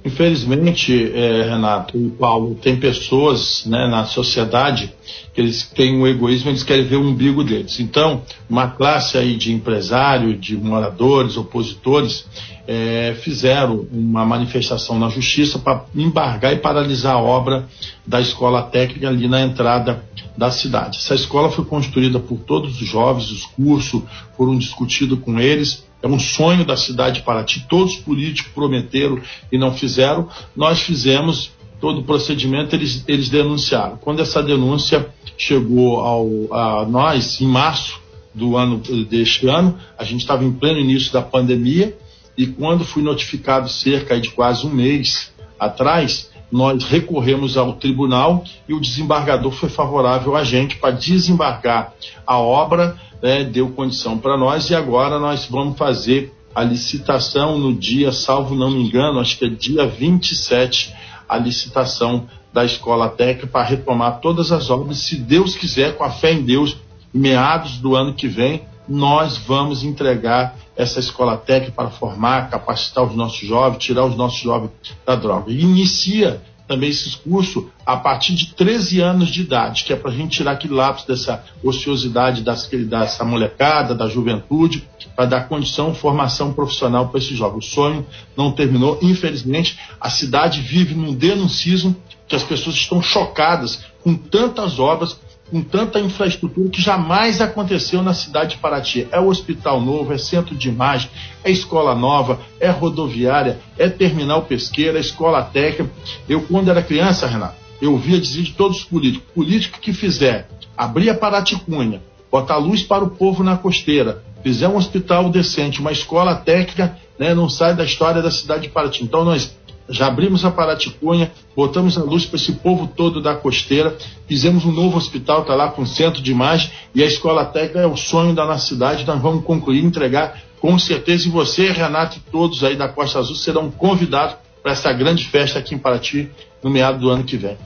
Infelizmente, 0.03 1.11
é, 1.13 1.43
Renato 1.43 1.97
e 1.97 2.09
Paulo, 2.09 2.55
tem 2.55 2.77
pessoas 2.77 3.65
né, 3.65 3.87
na 3.87 4.05
sociedade 4.05 4.93
que 5.33 5.41
eles 5.41 5.63
têm 5.63 5.97
um 5.97 6.07
egoísmo, 6.07 6.49
eles 6.49 6.63
querem 6.63 6.85
ver 6.85 6.97
o 6.97 7.01
umbigo 7.01 7.43
deles. 7.43 7.79
Então, 7.79 8.21
uma 8.49 8.69
classe 8.69 9.17
aí 9.17 9.35
de 9.35 9.53
empresário, 9.53 10.37
de 10.37 10.55
moradores, 10.55 11.37
opositores, 11.37 12.25
é, 12.67 13.15
fizeram 13.21 13.87
uma 13.91 14.25
manifestação 14.25 14.99
na 14.99 15.09
justiça 15.09 15.57
para 15.57 15.85
embargar 15.95 16.53
e 16.53 16.57
paralisar 16.57 17.15
a 17.15 17.21
obra 17.21 17.67
da 18.05 18.19
escola 18.19 18.61
técnica 18.63 19.07
ali 19.07 19.27
na 19.27 19.41
entrada 19.41 20.03
da 20.35 20.51
cidade. 20.51 20.97
Essa 20.97 21.15
escola 21.15 21.49
foi 21.49 21.65
construída 21.65 22.19
por 22.19 22.37
todos 22.39 22.81
os 22.81 22.87
jovens, 22.87 23.31
os 23.31 23.45
cursos 23.45 24.03
foram 24.35 24.57
discutidos 24.57 25.19
com 25.19 25.39
eles 25.39 25.87
é 26.01 26.07
um 26.07 26.19
sonho 26.19 26.63
da 26.63 26.77
cidade 26.77 27.19
de 27.19 27.25
Paraty. 27.25 27.65
Todos 27.67 27.95
os 27.95 27.99
políticos 27.99 28.51
prometeram 28.53 29.19
e 29.51 29.57
não 29.57 29.73
fizeram. 29.73 30.29
Nós 30.55 30.81
fizemos 30.81 31.51
todo 31.79 32.01
o 32.01 32.03
procedimento, 32.03 32.75
eles, 32.75 33.03
eles 33.07 33.29
denunciaram. 33.29 33.97
Quando 33.97 34.21
essa 34.21 34.41
denúncia 34.41 35.07
chegou 35.37 35.99
ao, 35.99 36.27
a 36.51 36.85
nós, 36.85 37.39
em 37.39 37.47
março 37.47 37.99
do 38.33 38.57
ano 38.57 38.77
deste 39.09 39.47
ano, 39.47 39.77
a 39.97 40.03
gente 40.03 40.21
estava 40.21 40.43
em 40.43 40.51
pleno 40.51 40.79
início 40.79 41.11
da 41.11 41.21
pandemia 41.21 41.97
e 42.37 42.45
quando 42.45 42.85
fui 42.85 43.01
notificado 43.01 43.69
cerca 43.69 44.19
de 44.19 44.29
quase 44.29 44.65
um 44.65 44.69
mês 44.69 45.31
atrás, 45.59 46.29
nós 46.51 46.83
recorremos 46.83 47.57
ao 47.57 47.73
tribunal 47.73 48.43
e 48.69 48.73
o 48.73 48.79
desembargador 48.79 49.51
foi 49.51 49.69
favorável 49.69 50.35
a 50.35 50.43
gente 50.43 50.77
para 50.77 50.91
desembargar 50.91 51.93
a 52.25 52.39
obra 52.39 52.95
né, 53.21 53.43
deu 53.43 53.69
condição 53.69 54.17
para 54.17 54.37
nós 54.37 54.69
e 54.69 54.75
agora 54.75 55.19
nós 55.19 55.47
vamos 55.49 55.77
fazer 55.77 56.33
a 56.53 56.63
licitação 56.63 57.57
no 57.57 57.73
dia, 57.73 58.11
salvo 58.11 58.55
não 58.55 58.71
me 58.71 58.83
engano, 58.83 59.19
acho 59.19 59.37
que 59.37 59.45
é 59.45 59.49
dia 59.49 59.85
27, 59.85 60.93
a 61.27 61.37
licitação 61.37 62.27
da 62.53 62.65
escola 62.65 63.09
técnica 63.09 63.47
para 63.47 63.67
retomar 63.67 64.19
todas 64.19 64.51
as 64.51 64.69
obras. 64.69 64.99
Se 64.99 65.17
Deus 65.17 65.55
quiser, 65.55 65.95
com 65.97 66.03
a 66.03 66.09
fé 66.09 66.31
em 66.31 66.43
Deus, 66.43 66.77
meados 67.13 67.77
do 67.77 67.95
ano 67.95 68.13
que 68.13 68.27
vem, 68.27 68.63
nós 68.87 69.37
vamos 69.37 69.83
entregar 69.83 70.55
essa 70.75 70.99
escola 70.99 71.37
técnica 71.37 71.73
para 71.73 71.89
formar, 71.89 72.49
capacitar 72.49 73.03
os 73.03 73.15
nossos 73.15 73.47
jovens, 73.47 73.83
tirar 73.83 74.05
os 74.05 74.15
nossos 74.15 74.39
jovens 74.39 74.71
da 75.05 75.15
droga. 75.15 75.51
Inicia 75.51 76.41
também 76.67 76.89
esses 76.89 77.15
cursos 77.15 77.65
a 77.85 77.95
partir 77.95 78.35
de 78.35 78.53
13 78.53 78.99
anos 78.99 79.29
de 79.29 79.41
idade, 79.41 79.83
que 79.83 79.93
é 79.93 79.95
para 79.95 80.11
a 80.11 80.13
gente 80.13 80.37
tirar 80.37 80.51
aquele 80.51 80.73
lápis 80.73 81.05
dessa 81.05 81.43
ociosidade 81.63 82.41
das, 82.41 82.67
dessa 82.67 83.23
molecada, 83.23 83.95
da 83.95 84.07
juventude, 84.07 84.87
para 85.15 85.25
dar 85.25 85.47
condição, 85.47 85.93
formação 85.93 86.53
profissional 86.53 87.07
para 87.07 87.19
esses 87.19 87.37
jovens. 87.37 87.65
O 87.65 87.69
sonho 87.69 88.05
não 88.35 88.51
terminou, 88.51 88.99
infelizmente, 89.01 89.79
a 89.99 90.09
cidade 90.09 90.61
vive 90.61 90.93
num 90.93 91.13
denuncismo 91.13 91.95
que 92.27 92.35
as 92.35 92.43
pessoas 92.43 92.75
estão 92.75 93.01
chocadas 93.01 93.85
com 94.03 94.15
tantas 94.15 94.79
obras 94.79 95.17
com 95.49 95.61
tanta 95.61 95.99
infraestrutura 95.99 96.69
que 96.69 96.81
jamais 96.81 97.39
aconteceu 97.41 98.01
na 98.03 98.13
cidade 98.13 98.51
de 98.51 98.57
Paraty. 98.57 99.07
É 99.11 99.19
o 99.19 99.27
hospital 99.27 99.81
novo, 99.81 100.13
é 100.13 100.17
centro 100.17 100.55
de 100.55 100.67
imagem, 100.67 101.09
é 101.43 101.51
escola 101.51 101.95
nova, 101.95 102.39
é 102.59 102.69
rodoviária, 102.69 103.59
é 103.77 103.89
terminal 103.89 104.43
pesqueira, 104.43 104.97
é 104.97 105.01
escola 105.01 105.41
técnica. 105.43 105.89
Eu, 106.27 106.41
quando 106.41 106.69
era 106.69 106.81
criança, 106.81 107.27
Renato, 107.27 107.55
eu 107.81 107.93
ouvia 107.93 108.19
dizer 108.19 108.43
de 108.43 108.53
todos 108.53 108.79
os 108.79 108.83
políticos: 108.83 109.29
político 109.33 109.79
que 109.79 109.93
fizer 109.93 110.47
abrir 110.75 111.09
a 111.09 111.15
Paraticunha, 111.15 112.01
botar 112.31 112.57
luz 112.57 112.83
para 112.83 113.03
o 113.03 113.09
povo 113.09 113.43
na 113.43 113.57
costeira, 113.57 114.23
fizer 114.43 114.67
um 114.67 114.75
hospital 114.75 115.29
decente, 115.29 115.79
uma 115.79 115.91
escola 115.91 116.35
técnica, 116.35 116.97
né, 117.17 117.33
não 117.33 117.49
sai 117.49 117.75
da 117.75 117.83
história 117.83 118.21
da 118.21 118.29
cidade 118.29 118.63
de 118.63 118.69
Paraty. 118.69 119.03
Então, 119.03 119.23
nós 119.23 119.55
já 119.89 120.07
abrimos 120.07 120.43
a 120.43 120.51
Paraticunha, 120.51 121.31
botamos 121.55 121.97
a 121.97 122.03
luz 122.03 122.25
para 122.25 122.37
esse 122.37 122.53
povo 122.53 122.87
todo 122.87 123.21
da 123.21 123.35
costeira, 123.35 123.95
fizemos 124.27 124.65
um 124.65 124.71
novo 124.71 124.97
hospital, 124.97 125.41
está 125.41 125.55
lá 125.55 125.69
com 125.69 125.85
centro 125.85 126.21
de 126.21 126.31
imagem, 126.31 126.69
e 126.93 127.03
a 127.03 127.05
escola 127.05 127.45
técnica 127.45 127.79
é 127.79 127.87
o 127.87 127.95
sonho 127.95 128.33
da 128.33 128.45
nossa 128.45 128.67
cidade, 128.67 129.05
nós 129.05 129.21
vamos 129.21 129.45
concluir, 129.45 129.83
entregar 129.83 130.41
com 130.59 130.77
certeza, 130.77 131.27
e 131.27 131.31
você, 131.31 131.71
Renato 131.71 132.17
e 132.17 132.31
todos 132.31 132.63
aí 132.63 132.75
da 132.75 132.87
Costa 132.87 133.19
Azul 133.19 133.35
serão 133.35 133.69
convidados 133.69 134.37
para 134.61 134.71
essa 134.71 134.91
grande 134.91 135.25
festa 135.25 135.59
aqui 135.59 135.75
em 135.75 135.77
Paraty 135.77 136.29
no 136.61 136.69
meado 136.69 136.99
do 136.99 137.09
ano 137.09 137.23
que 137.23 137.37
vem. 137.37 137.57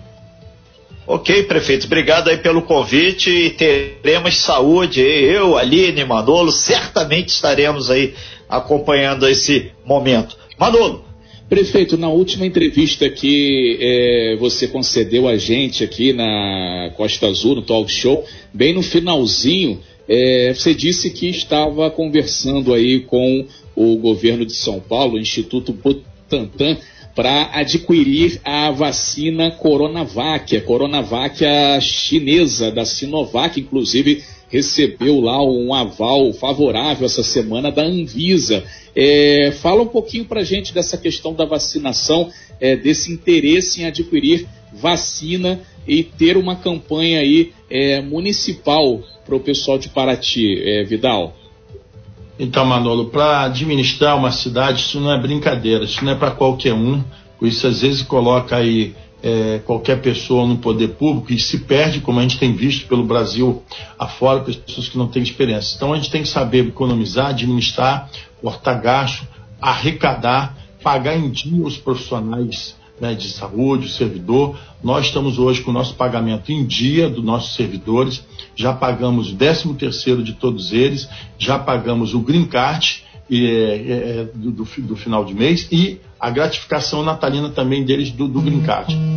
Ok, 1.08 1.44
prefeito, 1.44 1.88
obrigado 1.88 2.30
aí 2.30 2.38
pelo 2.38 2.62
convite 2.62 3.30
e 3.30 3.50
teremos 3.50 4.38
saúde, 4.38 5.02
eu, 5.02 5.58
Aline, 5.58 6.06
Manolo, 6.06 6.52
certamente 6.52 7.30
estaremos 7.30 7.90
aí 7.90 8.14
acompanhando 8.48 9.28
esse 9.28 9.72
momento. 9.84 10.38
Manolo, 10.60 11.04
Prefeito, 11.52 11.98
na 11.98 12.08
última 12.08 12.46
entrevista 12.46 13.10
que 13.10 13.78
é, 13.82 14.38
você 14.40 14.70
concedeu 14.70 15.28
a 15.28 15.36
gente 15.36 15.84
aqui 15.84 16.14
na 16.14 16.94
Costa 16.96 17.28
Azul, 17.28 17.56
no 17.56 17.62
Talk 17.62 17.92
Show, 17.92 18.24
bem 18.54 18.74
no 18.74 18.82
finalzinho, 18.82 19.82
é, 20.08 20.54
você 20.54 20.74
disse 20.74 21.10
que 21.10 21.28
estava 21.28 21.92
conversando 21.92 22.74
aí 22.74 23.02
com 23.02 23.46
o 23.76 23.98
governo 23.98 24.46
de 24.46 24.56
São 24.56 24.80
Paulo, 24.80 25.16
o 25.16 25.20
Instituto 25.20 25.74
Butantan, 25.74 26.78
para 27.14 27.50
adquirir 27.52 28.40
a 28.46 28.72
vacina 28.72 29.52
Coronavac, 29.52 30.56
a 30.56 30.62
Coronavac 30.62 31.44
chinesa 31.82 32.72
da 32.72 32.86
Sinovac, 32.86 33.60
inclusive 33.60 34.24
recebeu 34.52 35.22
lá 35.22 35.42
um 35.42 35.74
aval 35.74 36.34
favorável 36.34 37.06
essa 37.06 37.24
semana 37.24 37.72
da 37.72 37.84
Anvisa. 37.84 38.64
É, 38.96 39.54
fala 39.62 39.82
um 39.82 39.88
pouquinho 39.88 40.26
para 40.26 40.42
a 40.42 40.44
gente 40.44 40.74
dessa 40.74 40.98
questão 40.98 41.34
da 41.34 41.46
vacinação, 41.46 42.30
é, 42.60 42.76
desse 42.76 43.12
interesse 43.12 43.82
em 43.82 43.86
adquirir 43.86 44.46
vacina 44.74 45.62
e 45.88 46.04
ter 46.04 46.38
uma 46.38 46.56
campanha 46.56 47.20
aí 47.20 47.54
é, 47.70 48.02
municipal 48.02 49.02
para 49.26 49.36
o 49.36 49.40
pessoal 49.40 49.78
de 49.78 49.90
Paraty, 49.90 50.62
é, 50.62 50.84
Vidal. 50.84 51.36
Então, 52.38 52.66
Manolo, 52.66 53.06
para 53.06 53.46
administrar 53.46 54.18
uma 54.18 54.32
cidade, 54.32 54.82
isso 54.82 55.00
não 55.00 55.14
é 55.14 55.20
brincadeira, 55.20 55.86
isso 55.86 56.04
não 56.04 56.12
é 56.12 56.16
para 56.16 56.32
qualquer 56.32 56.74
um. 56.74 57.04
Isso 57.42 57.66
às 57.66 57.82
vezes 57.82 58.04
coloca 58.04 58.56
aí 58.56 58.94
é, 59.24 59.60
qualquer 59.66 60.02
pessoa 60.02 60.48
no 60.48 60.58
poder 60.58 60.90
público 60.90 61.32
e 61.32 61.40
se 61.40 61.60
perde, 61.60 62.02
como 62.02 62.20
a 62.20 62.24
gente 62.24 62.40
tem 62.40 62.54
visto 62.54 62.88
pelo 62.88 63.04
Brasil 63.04 63.62
afora, 63.98 64.42
pessoas 64.42 64.90
que 64.90 64.98
não 64.98 65.08
têm 65.08 65.22
experiência. 65.22 65.76
Então 65.76 65.94
a 65.94 65.96
gente 65.96 66.10
tem 66.10 66.24
que 66.24 66.30
saber 66.30 66.68
economizar, 66.68 67.28
administrar, 67.28 68.10
cortar 68.42 68.76
gasto, 68.76 69.28
arrecadar, 69.62 70.58
pagar 70.82 71.16
em 71.16 71.30
dia 71.30 71.64
os 71.64 71.78
profissionais 71.78 72.76
né, 73.00 73.14
de 73.14 73.30
saúde, 73.30 73.88
o 73.88 73.90
servidor. 73.90 74.58
Nós 74.84 75.08
estamos 75.08 75.38
hoje 75.38 75.62
com 75.62 75.72
o 75.72 75.74
nosso 75.74 75.96
pagamento 75.96 76.52
em 76.52 76.66
dia 76.66 77.10
dos 77.10 77.24
nossos 77.24 77.56
servidores, 77.56 78.24
já 78.56 78.74
pagamos 78.74 79.32
o 79.32 79.36
13 79.36 79.74
terceiro 79.76 80.24
de 80.24 80.34
todos 80.34 80.72
eles, 80.72 81.08
já 81.38 81.60
pagamos 81.60 82.14
o 82.14 82.20
Green 82.20 82.46
Card 82.46 83.04
é, 83.34 84.20
é, 84.20 84.24
do, 84.36 84.52
do, 84.52 84.66
do, 84.66 84.96
final 84.98 85.24
de 85.24 85.34
mês 85.34 85.66
e 85.72 86.02
a 86.20 86.30
gratificação 86.30 87.02
natalina 87.02 87.50
também 87.50 87.86
deles 87.86 88.12
do, 88.12 88.28
do. 88.28 88.42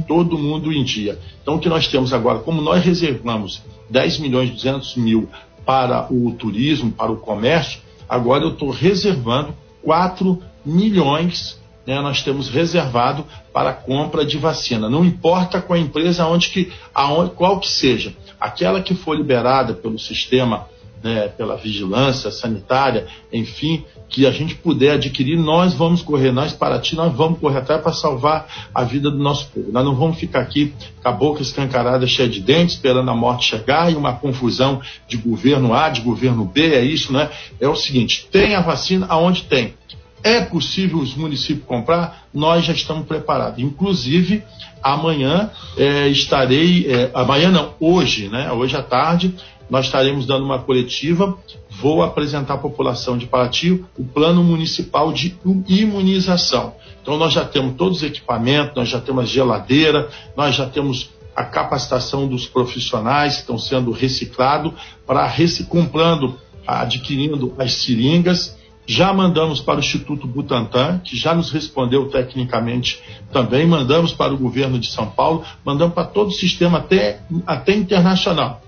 Todo 0.06 0.38
mundo 0.38 0.72
em 0.72 0.84
dia. 0.84 1.18
Então 1.42 1.56
o 1.56 1.58
que 1.58 1.68
nós 1.68 1.88
temos 1.88 2.12
agora, 2.12 2.38
como 2.38 2.62
nós 2.62 2.84
reservamos 2.84 3.60
10 3.90 4.18
milhões 4.18 4.50
e 4.50 4.52
200 4.52 4.96
mil 4.96 5.28
para 5.66 6.06
o 6.12 6.30
turismo, 6.32 6.92
para 6.92 7.10
o 7.10 7.16
comércio, 7.16 7.80
agora 8.08 8.44
eu 8.44 8.50
estou 8.50 8.70
reservando 8.70 9.52
4 9.82 10.40
milhões 10.64 11.60
né, 11.86 12.00
nós 12.00 12.22
temos 12.22 12.48
reservado 12.48 13.26
para 13.52 13.72
compra 13.72 14.24
de 14.24 14.38
vacina. 14.38 14.88
Não 14.88 15.04
importa 15.04 15.60
qual 15.60 15.78
empresa, 15.78 16.22
aonde 16.22 16.48
que, 16.48 16.72
aonde, 16.94 17.32
qual 17.32 17.60
que 17.60 17.68
seja. 17.68 18.14
Aquela 18.40 18.80
que 18.80 18.94
for 18.94 19.14
liberada 19.14 19.74
pelo 19.74 19.98
sistema 19.98 20.66
né, 21.04 21.28
pela 21.28 21.54
vigilância 21.54 22.30
sanitária, 22.30 23.06
enfim, 23.30 23.84
que 24.14 24.28
a 24.28 24.30
gente 24.30 24.54
puder 24.54 24.92
adquirir, 24.92 25.36
nós 25.36 25.74
vamos 25.74 26.00
correr, 26.00 26.30
nós 26.30 26.52
Paraty, 26.52 26.94
nós 26.94 27.12
vamos 27.12 27.40
correr 27.40 27.58
atrás 27.58 27.82
para 27.82 27.92
salvar 27.92 28.46
a 28.72 28.84
vida 28.84 29.10
do 29.10 29.18
nosso 29.18 29.48
povo. 29.48 29.72
Nós 29.72 29.84
não 29.84 29.96
vamos 29.96 30.20
ficar 30.20 30.38
aqui 30.38 30.72
com 31.02 31.08
a 31.08 31.10
boca 31.10 31.42
escancarada, 31.42 32.06
cheia 32.06 32.28
de 32.28 32.40
dentes, 32.40 32.76
esperando 32.76 33.10
a 33.10 33.16
morte 33.16 33.46
chegar 33.46 33.90
e 33.90 33.96
uma 33.96 34.12
confusão 34.12 34.80
de 35.08 35.16
governo 35.16 35.74
A, 35.74 35.88
de 35.88 36.00
governo 36.00 36.44
B, 36.44 36.74
é 36.76 36.84
isso, 36.84 37.12
né? 37.12 37.28
É 37.60 37.68
o 37.68 37.74
seguinte, 37.74 38.28
tem 38.30 38.54
a 38.54 38.60
vacina 38.60 39.04
aonde 39.08 39.42
tem. 39.42 39.74
É 40.22 40.42
possível 40.42 40.98
os 40.98 41.16
municípios 41.16 41.66
comprar? 41.66 42.28
Nós 42.32 42.64
já 42.64 42.72
estamos 42.72 43.06
preparados. 43.06 43.58
Inclusive, 43.58 44.44
amanhã 44.80 45.50
é, 45.76 46.06
estarei, 46.06 46.86
é, 46.88 47.10
amanhã 47.12 47.50
não, 47.50 47.74
hoje, 47.80 48.28
né? 48.28 48.52
Hoje 48.52 48.76
à 48.76 48.82
tarde, 48.82 49.34
nós 49.68 49.86
estaremos 49.86 50.24
dando 50.24 50.44
uma 50.44 50.60
coletiva. 50.60 51.36
Vou 51.80 52.02
apresentar 52.02 52.54
à 52.54 52.58
população 52.58 53.18
de 53.18 53.26
Paraty 53.26 53.84
o 53.98 54.04
plano 54.04 54.44
municipal 54.44 55.12
de 55.12 55.36
imunização. 55.68 56.74
Então, 57.02 57.18
nós 57.18 57.32
já 57.32 57.44
temos 57.44 57.76
todos 57.76 57.98
os 57.98 58.02
equipamentos, 58.02 58.74
nós 58.76 58.88
já 58.88 59.00
temos 59.00 59.24
a 59.24 59.26
geladeira, 59.26 60.08
nós 60.36 60.54
já 60.54 60.66
temos 60.66 61.10
a 61.34 61.44
capacitação 61.44 62.28
dos 62.28 62.46
profissionais 62.46 63.34
que 63.34 63.40
estão 63.40 63.58
sendo 63.58 63.90
reciclados 63.90 64.72
para 65.06 65.30
comprando, 65.68 66.38
adquirindo 66.66 67.54
as 67.58 67.72
seringas. 67.72 68.56
Já 68.86 69.12
mandamos 69.12 69.60
para 69.60 69.76
o 69.76 69.80
Instituto 69.80 70.26
Butantan, 70.26 71.00
que 71.02 71.16
já 71.16 71.34
nos 71.34 71.50
respondeu 71.50 72.08
tecnicamente 72.08 73.02
também, 73.32 73.66
mandamos 73.66 74.12
para 74.12 74.32
o 74.32 74.38
governo 74.38 74.78
de 74.78 74.90
São 74.90 75.06
Paulo, 75.06 75.42
mandamos 75.64 75.94
para 75.94 76.04
todo 76.04 76.28
o 76.28 76.32
sistema, 76.32 76.78
até, 76.78 77.20
até 77.46 77.74
internacional 77.74 78.63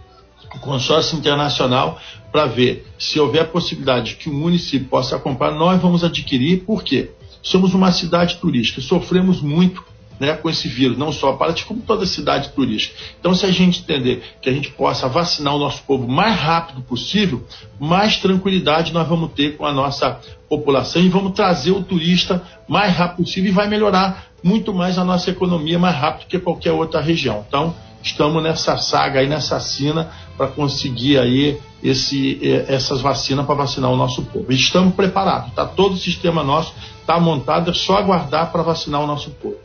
consórcio 0.58 1.18
internacional 1.18 1.98
para 2.32 2.46
ver 2.46 2.86
se 2.98 3.18
houver 3.18 3.48
possibilidade 3.50 4.16
que 4.16 4.28
o 4.28 4.32
município 4.32 4.88
possa 4.88 5.18
comprar, 5.18 5.52
nós 5.52 5.80
vamos 5.80 6.04
adquirir, 6.04 6.64
por 6.64 6.82
quê? 6.82 7.10
Somos 7.42 7.74
uma 7.74 7.92
cidade 7.92 8.36
turística, 8.36 8.80
sofremos 8.80 9.40
muito 9.40 9.84
né, 10.18 10.34
com 10.34 10.48
esse 10.48 10.66
vírus, 10.68 10.96
não 10.96 11.12
só 11.12 11.30
a 11.30 11.36
Paraty, 11.36 11.64
como 11.64 11.80
toda 11.82 12.06
cidade 12.06 12.50
turística. 12.50 12.94
Então, 13.20 13.34
se 13.34 13.44
a 13.44 13.50
gente 13.50 13.80
entender 13.80 14.22
que 14.40 14.48
a 14.48 14.52
gente 14.52 14.70
possa 14.70 15.08
vacinar 15.08 15.54
o 15.54 15.58
nosso 15.58 15.82
povo 15.82 16.08
mais 16.08 16.38
rápido 16.38 16.82
possível, 16.82 17.44
mais 17.78 18.16
tranquilidade 18.16 18.92
nós 18.92 19.06
vamos 19.06 19.32
ter 19.32 19.56
com 19.56 19.66
a 19.66 19.72
nossa 19.72 20.18
população 20.48 21.02
e 21.02 21.08
vamos 21.08 21.32
trazer 21.32 21.72
o 21.72 21.82
turista 21.82 22.42
mais 22.68 22.94
rápido 22.94 23.24
possível 23.24 23.50
e 23.50 23.54
vai 23.54 23.68
melhorar 23.68 24.26
muito 24.42 24.72
mais 24.72 24.98
a 24.98 25.04
nossa 25.04 25.30
economia 25.30 25.78
mais 25.78 25.96
rápido 25.96 26.28
que 26.28 26.38
qualquer 26.38 26.72
outra 26.72 27.00
região. 27.00 27.44
Então, 27.46 27.74
estamos 28.06 28.42
nessa 28.42 28.76
saga 28.78 29.20
aí, 29.20 29.28
nessa 29.28 29.58
sina, 29.60 30.10
para 30.36 30.46
conseguir 30.46 31.18
aí 31.18 31.58
esse, 31.82 32.38
essas 32.68 33.00
vacinas 33.00 33.44
para 33.44 33.54
vacinar 33.54 33.90
o 33.90 33.96
nosso 33.96 34.22
povo. 34.22 34.52
Estamos 34.52 34.94
preparados, 34.94 35.52
tá? 35.54 35.66
Todo 35.66 35.94
o 35.94 35.98
sistema 35.98 36.42
nosso 36.42 36.72
está 37.00 37.18
montado, 37.18 37.70
é 37.70 37.74
só 37.74 37.96
aguardar 37.96 38.50
para 38.52 38.62
vacinar 38.62 39.02
o 39.02 39.06
nosso 39.06 39.30
povo. 39.30 39.58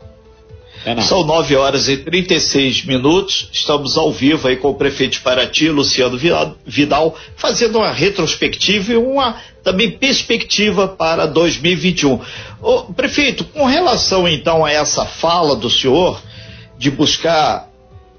É 0.84 1.00
São 1.00 1.24
9 1.24 1.54
horas 1.54 1.88
e 1.88 1.96
36 1.96 2.84
minutos. 2.84 3.48
Estamos 3.52 3.96
ao 3.96 4.10
vivo 4.10 4.48
aí 4.48 4.56
com 4.56 4.70
o 4.70 4.74
prefeito 4.74 5.12
de 5.12 5.20
Paraty, 5.20 5.68
Luciano 5.68 6.18
Vidal, 6.66 7.16
fazendo 7.36 7.78
uma 7.78 7.92
retrospectiva 7.92 8.92
e 8.92 8.96
uma 8.96 9.36
também 9.62 9.92
perspectiva 9.92 10.88
para 10.88 11.26
2021. 11.26 12.18
Ô, 12.60 12.82
prefeito, 12.92 13.44
com 13.44 13.64
relação 13.64 14.26
então 14.26 14.64
a 14.64 14.72
essa 14.72 15.06
fala 15.06 15.54
do 15.54 15.70
senhor 15.70 16.20
de 16.76 16.90
buscar 16.90 17.68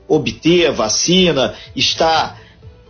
obter 0.07 0.67
a 0.67 0.71
vacina, 0.71 1.53
estar 1.75 2.41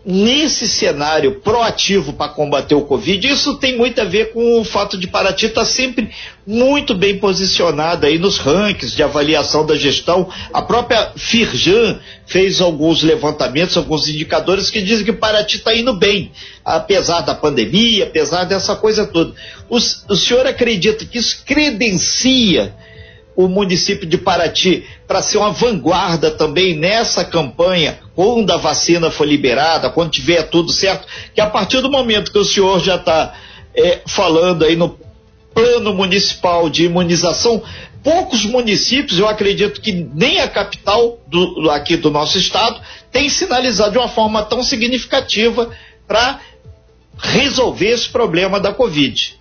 nesse 0.05 0.67
cenário 0.67 1.39
proativo 1.39 2.13
para 2.13 2.31
combater 2.31 2.75
o 2.75 2.81
Covid, 2.81 3.25
isso 3.25 3.55
tem 3.55 3.77
muito 3.77 4.01
a 4.01 4.03
ver 4.03 4.33
com 4.33 4.59
o 4.59 4.65
fato 4.65 4.97
de 4.97 5.07
Paraty 5.07 5.45
estar 5.45 5.61
tá 5.61 5.65
sempre 5.65 6.09
muito 6.45 6.93
bem 6.93 7.17
posicionada 7.19 8.07
aí 8.07 8.19
nos 8.19 8.37
rankings 8.37 8.95
de 8.95 9.01
avaliação 9.01 9.65
da 9.65 9.75
gestão. 9.75 10.29
A 10.51 10.61
própria 10.61 11.13
Firjan 11.15 11.99
fez 12.25 12.59
alguns 12.59 13.01
levantamentos, 13.01 13.77
alguns 13.77 14.09
indicadores 14.09 14.69
que 14.69 14.81
dizem 14.81 15.05
que 15.05 15.13
Paraty 15.13 15.57
está 15.57 15.73
indo 15.73 15.93
bem, 15.93 16.31
apesar 16.65 17.21
da 17.21 17.33
pandemia, 17.33 18.03
apesar 18.03 18.43
dessa 18.43 18.75
coisa 18.75 19.07
toda. 19.07 19.33
O, 19.69 19.77
o 19.77 20.15
senhor 20.15 20.45
acredita 20.45 21.05
que 21.05 21.17
isso 21.17 21.43
credencia 21.45 22.75
o 23.35 23.47
município 23.47 24.07
de 24.07 24.17
Paraty 24.17 24.85
para 25.07 25.21
ser 25.21 25.37
uma 25.37 25.51
vanguarda 25.51 26.31
também 26.31 26.75
nessa 26.77 27.25
campanha, 27.25 27.99
quando 28.15 28.51
a 28.51 28.57
vacina 28.57 29.09
for 29.09 29.27
liberada, 29.27 29.89
quando 29.89 30.11
tiver 30.11 30.43
tudo 30.43 30.71
certo, 30.71 31.07
que 31.33 31.41
a 31.41 31.49
partir 31.49 31.81
do 31.81 31.89
momento 31.89 32.31
que 32.31 32.37
o 32.37 32.45
senhor 32.45 32.79
já 32.79 32.95
está 32.95 33.33
é, 33.75 34.01
falando 34.05 34.63
aí 34.63 34.75
no 34.75 34.97
plano 35.53 35.93
municipal 35.93 36.69
de 36.69 36.85
imunização, 36.85 37.61
poucos 38.03 38.45
municípios, 38.45 39.17
eu 39.17 39.27
acredito 39.27 39.81
que 39.81 39.91
nem 39.91 40.39
a 40.39 40.47
capital 40.47 41.19
do, 41.27 41.69
aqui 41.71 41.95
do 41.95 42.11
nosso 42.11 42.37
estado, 42.37 42.79
tem 43.11 43.29
sinalizado 43.29 43.91
de 43.91 43.97
uma 43.97 44.09
forma 44.09 44.43
tão 44.43 44.63
significativa 44.63 45.71
para 46.07 46.39
resolver 47.17 47.89
esse 47.89 48.09
problema 48.09 48.59
da 48.59 48.73
Covid. 48.73 49.39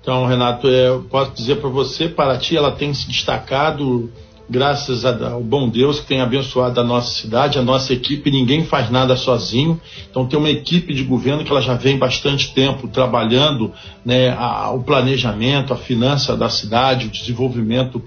Então, 0.00 0.26
Renato, 0.26 0.66
é, 0.66 0.88
eu 0.88 1.02
posso 1.02 1.32
dizer 1.32 1.56
para 1.56 1.68
você, 1.68 2.08
Paraty, 2.08 2.56
ela 2.56 2.72
tem 2.72 2.92
se 2.94 3.06
destacado 3.06 4.10
graças 4.50 5.04
ao 5.04 5.40
bom 5.40 5.68
Deus 5.68 6.00
que 6.00 6.06
tem 6.06 6.20
abençoado 6.20 6.80
a 6.80 6.84
nossa 6.84 7.14
cidade, 7.20 7.56
a 7.56 7.62
nossa 7.62 7.92
equipe, 7.92 8.32
ninguém 8.32 8.64
faz 8.64 8.90
nada 8.90 9.14
sozinho. 9.14 9.80
Então 10.10 10.26
tem 10.26 10.36
uma 10.36 10.50
equipe 10.50 10.92
de 10.92 11.04
governo 11.04 11.44
que 11.44 11.50
ela 11.52 11.62
já 11.62 11.74
vem 11.74 11.96
bastante 11.96 12.52
tempo 12.52 12.88
trabalhando 12.88 13.72
né, 14.04 14.30
a, 14.30 14.72
o 14.72 14.82
planejamento, 14.82 15.72
a 15.72 15.76
finança 15.76 16.36
da 16.36 16.48
cidade, 16.48 17.06
o 17.06 17.10
desenvolvimento 17.10 18.02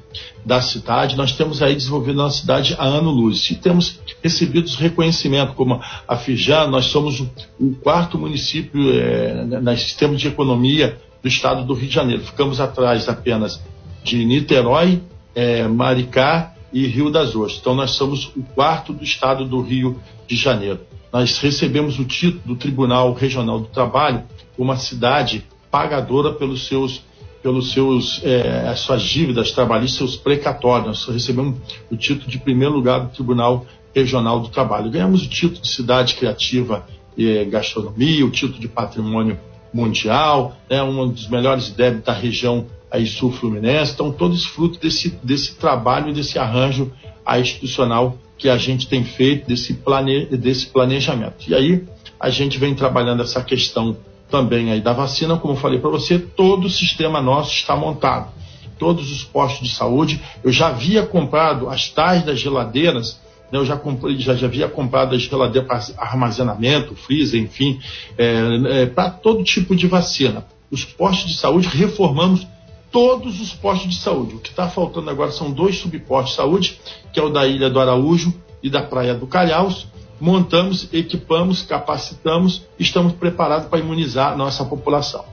da 0.46 0.60
cidade. 0.60 1.16
Nós 1.16 1.32
temos 1.32 1.62
aí 1.62 1.76
desenvolvido 1.76 2.20
a 2.20 2.26
nossa 2.26 2.42
cidade 2.42 2.76
há 2.78 2.84
ano 2.84 3.10
luz. 3.10 3.50
E 3.50 3.56
temos 3.56 4.02
recebido 4.22 4.70
reconhecimento 4.72 5.54
como 5.54 5.80
a 6.06 6.18
Fijan, 6.18 6.68
nós 6.68 6.88
somos 6.88 7.22
o, 7.22 7.30
o 7.58 7.76
quarto 7.76 8.18
município 8.18 8.92
é, 8.92 9.46
no 9.46 9.78
sistema 9.78 10.14
de 10.14 10.28
economia 10.28 10.98
do 11.24 11.30
estado 11.30 11.64
do 11.64 11.74
Rio 11.74 11.88
de 11.88 11.96
Janeiro. 11.96 12.24
Ficamos 12.24 12.60
atrás 12.60 13.08
apenas 13.08 13.64
de 14.04 14.26
Niterói, 14.26 15.02
é, 15.34 15.66
Maricá 15.68 16.54
e 16.72 16.86
Rio 16.86 17.10
das 17.10 17.30
Ostras. 17.30 17.60
Então, 17.62 17.74
nós 17.74 17.92
somos 17.92 18.28
o 18.36 18.44
quarto 18.44 18.92
do 18.92 19.04
estado 19.04 19.46
do 19.46 19.62
Rio 19.62 20.00
de 20.28 20.36
Janeiro. 20.36 20.82
Nós 21.12 21.38
recebemos 21.38 21.98
o 21.98 22.06
título 22.06 22.42
do 22.46 22.56
Tribunal 22.58 23.14
Regional 23.14 23.60
do 23.60 23.68
Trabalho 23.68 24.24
uma 24.58 24.76
cidade 24.76 25.46
pagadora 25.72 26.34
pelos 26.34 26.68
seus 26.68 27.02
pelos 27.42 27.74
seus 27.74 28.22
é, 28.24 28.70
as 28.70 28.80
suas 28.80 29.02
dívidas 29.02 29.52
trabalhistas, 29.52 29.98
seus 29.98 30.16
precatórios. 30.16 30.88
Nós 30.88 31.06
recebemos 31.06 31.58
o 31.92 31.98
título 31.98 32.30
de 32.30 32.40
primeiro 32.40 32.74
lugar 32.74 33.02
do 33.02 33.10
Tribunal 33.10 33.66
Regional 33.94 34.40
do 34.40 34.48
Trabalho. 34.48 34.90
Ganhamos 34.90 35.26
o 35.26 35.30
título 35.30 35.62
de 35.62 35.68
cidade 35.68 36.16
criativa 36.16 36.86
e 37.18 37.44
gastronomia, 37.46 38.26
o 38.26 38.32
título 38.32 38.60
de 38.60 38.68
patrimônio 38.68 39.38
mundial, 39.74 40.56
né, 40.70 40.82
um 40.84 41.10
dos 41.10 41.28
melhores 41.28 41.70
débitos 41.72 42.06
da 42.06 42.14
região 42.14 42.68
aí 42.92 43.08
sul-fluminense. 43.08 43.94
Então, 43.94 44.12
todos 44.12 44.46
fruto 44.46 44.80
desse, 44.80 45.10
desse 45.24 45.56
trabalho, 45.56 46.14
desse 46.14 46.38
arranjo 46.38 46.92
institucional 47.40 48.18
que 48.38 48.50
a 48.50 48.58
gente 48.58 48.88
tem 48.88 49.04
feito, 49.04 49.48
desse, 49.48 49.74
plane, 49.74 50.26
desse 50.26 50.68
planejamento. 50.68 51.46
E 51.48 51.56
aí, 51.56 51.84
a 52.20 52.30
gente 52.30 52.58
vem 52.58 52.76
trabalhando 52.76 53.24
essa 53.24 53.42
questão 53.42 53.98
também 54.30 54.72
aí 54.72 54.82
da 54.82 54.94
vacina, 54.94 55.38
como 55.38 55.54
eu 55.54 55.58
falei 55.58 55.80
para 55.80 55.90
você, 55.90 56.18
todo 56.18 56.66
o 56.66 56.70
sistema 56.70 57.22
nosso 57.22 57.52
está 57.52 57.76
montado. 57.76 58.32
Todos 58.80 59.12
os 59.12 59.24
postos 59.24 59.68
de 59.70 59.76
saúde, 59.76 60.22
eu 60.44 60.52
já 60.52 60.68
havia 60.68 61.06
comprado 61.06 61.70
as 61.70 61.90
tais 61.90 62.24
das 62.26 62.40
geladeiras 62.40 63.20
eu 63.60 63.66
já, 63.66 63.78
comprei, 63.78 64.18
já, 64.18 64.36
já 64.36 64.48
havia 64.48 64.68
comprado 64.68 65.16
a 65.16 65.18
geladeira 65.18 65.68
para 65.68 65.84
armazenamento, 65.98 66.96
freezer, 66.96 67.42
enfim, 67.42 67.80
é, 68.18 68.82
é, 68.82 68.86
para 68.86 69.10
todo 69.10 69.44
tipo 69.44 69.76
de 69.76 69.88
vacina. 69.88 70.46
Os 70.72 70.84
postos 70.84 71.32
de 71.32 71.38
saúde, 71.38 71.68
reformamos 71.68 72.48
todos 72.92 73.42
os 73.42 73.54
postos 73.54 73.90
de 73.90 74.00
saúde. 74.02 74.36
O 74.36 74.40
que 74.40 74.50
está 74.50 74.68
faltando 74.70 75.10
agora 75.10 75.32
são 75.32 75.52
dois 75.52 75.78
subpostos 75.78 76.32
de 76.32 76.36
saúde, 76.38 76.80
que 77.12 77.20
é 77.20 77.24
o 77.24 77.30
da 77.30 77.46
Ilha 77.48 77.70
do 77.70 77.80
Araújo 77.80 78.34
e 78.62 78.70
da 78.70 78.82
Praia 78.82 79.14
do 79.14 79.28
Calhaus. 79.28 79.88
Montamos, 80.22 80.88
equipamos, 80.94 81.64
capacitamos, 81.64 82.62
estamos 82.80 83.14
preparados 83.14 83.68
para 83.68 83.80
imunizar 83.80 84.32
a 84.34 84.36
nossa 84.38 84.64
população. 84.64 85.26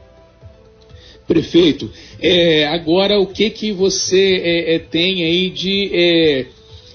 Prefeito, 1.29 1.89
é, 2.21 2.67
agora 2.67 3.21
o 3.21 3.27
que 3.27 3.51
que 3.51 3.71
você 3.71 4.41
é, 4.43 4.75
é, 4.75 4.79
tem 4.81 5.23
aí 5.23 5.49
de 5.49 6.49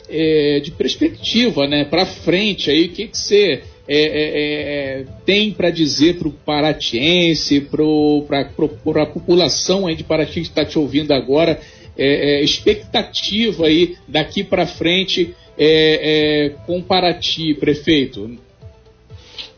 é, 0.10 0.58
é, 0.58 0.60
de 0.60 0.72
perspectiva, 0.72 1.68
né, 1.68 1.86
para 1.86 2.06
frente 2.06 2.70
aí, 2.70 2.86
o 2.86 2.90
que, 2.90 3.08
que 3.08 3.18
você 3.18 3.64
é, 3.88 3.98
é, 3.98 5.02
é 5.02 5.06
tem 5.26 5.52
para 5.52 5.70
dizer 5.70 6.18
para 6.18 6.28
o 6.28 6.32
paratiense, 6.32 7.62
para 7.62 9.02
a 9.02 9.06
população 9.06 9.86
aí 9.86 9.96
de 9.96 10.04
Paraty 10.04 10.42
que 10.42 10.48
está 10.48 10.66
te 10.66 10.80
ouvindo 10.80 11.12
agora, 11.12 11.60
é, 11.98 12.40
é, 12.40 12.44
expectativa 12.44 13.68
aí 13.68 13.96
daqui 14.08 14.44
para 14.44 14.66
frente 14.66 15.34
com 16.66 16.82
Paraty, 16.82 17.54
prefeito? 17.54 18.38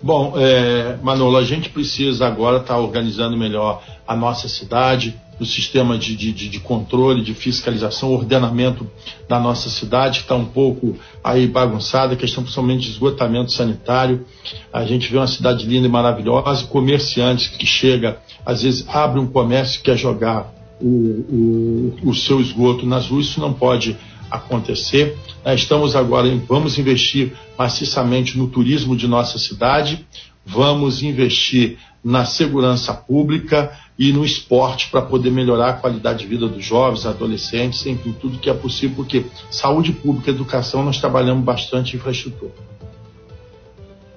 Bom, 0.02 0.34
é, 0.38 0.98
Manolo, 1.02 1.38
a 1.38 1.44
gente 1.44 1.70
precisa 1.70 2.28
agora 2.28 2.58
estar 2.58 2.76
tá 2.76 2.80
organizando 2.80 3.36
melhor 3.36 3.82
a 4.08 4.16
nossa 4.16 4.48
cidade, 4.48 5.20
o 5.40 5.46
sistema 5.46 5.98
de, 5.98 6.16
de, 6.16 6.32
de, 6.32 6.60
controle, 6.60 7.24
de 7.24 7.34
fiscalização, 7.34 8.12
ordenamento 8.12 8.88
da 9.28 9.40
nossa 9.40 9.70
cidade, 9.70 10.20
que 10.20 10.26
está 10.26 10.36
um 10.36 10.46
pouco 10.46 10.96
aí 11.24 11.48
bagunçada, 11.48 12.16
questão 12.16 12.44
principalmente 12.44 12.82
de 12.82 12.92
esgotamento 12.92 13.52
sanitário. 13.52 14.26
A 14.72 14.86
gente 14.86 15.12
vê 15.12 15.18
uma 15.18 15.28
cidade 15.28 15.66
linda 15.66 15.88
e 15.88 15.92
maravilhosa, 15.92 16.66
comerciantes 16.66 17.48
que 17.48 17.66
chega, 17.66 18.20
às 18.46 18.62
vezes 18.62 18.88
abre 18.88 19.20
um 19.20 19.28
comércio 19.28 19.80
e 19.80 19.84
quer 19.84 19.98
jogar 19.98 20.54
o, 20.80 20.88
o, 20.88 22.10
o 22.10 22.16
seu 22.16 22.40
esgoto 22.40 22.86
nas 22.86 23.08
ruas, 23.08 23.26
isso 23.26 23.40
não 23.40 23.52
pode 23.52 23.98
acontecer. 24.30 25.18
Estamos 25.56 25.96
agora, 25.96 26.30
vamos 26.48 26.78
investir 26.78 27.34
maciçamente 27.58 28.38
no 28.38 28.48
turismo 28.48 28.96
de 28.96 29.08
nossa 29.08 29.38
cidade, 29.38 30.06
vamos 30.46 31.04
investir 31.04 31.78
na 32.04 32.26
segurança 32.26 32.94
pública 32.94 33.72
e 33.98 34.14
no 34.14 34.24
esporte 34.24 34.90
para 34.90 35.02
poder 35.02 35.32
melhorar 35.32 35.70
a 35.70 35.74
qualidade 35.74 36.20
de 36.20 36.28
vida 36.28 36.48
dos 36.48 36.64
jovens, 36.64 37.06
adolescentes, 37.06 37.86
enfim, 37.86 38.16
tudo 38.20 38.38
que 38.38 38.50
é 38.50 38.54
possível, 38.54 38.96
porque 38.96 39.26
saúde 39.50 39.92
pública, 39.92 40.30
educação, 40.30 40.84
nós 40.84 41.00
trabalhamos 41.00 41.44
bastante 41.44 41.96
infraestrutura. 41.96 42.54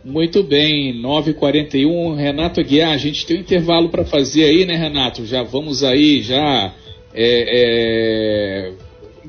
Muito 0.05 0.43
bem, 0.43 1.03
9h41, 1.03 2.17
Renato 2.17 2.61
Aguiar, 2.61 2.93
a 2.93 2.97
gente 2.97 3.27
tem 3.27 3.39
um 3.39 3.41
intervalo 3.41 3.91
para 3.91 4.05
fazer 4.05 4.45
aí, 4.45 4.65
né, 4.65 4.75
Renato? 4.75 5.27
Já 5.27 5.43
vamos 5.43 5.83
aí, 5.83 6.23
já. 6.23 6.73
É, 7.13 8.73
é... 8.73 8.73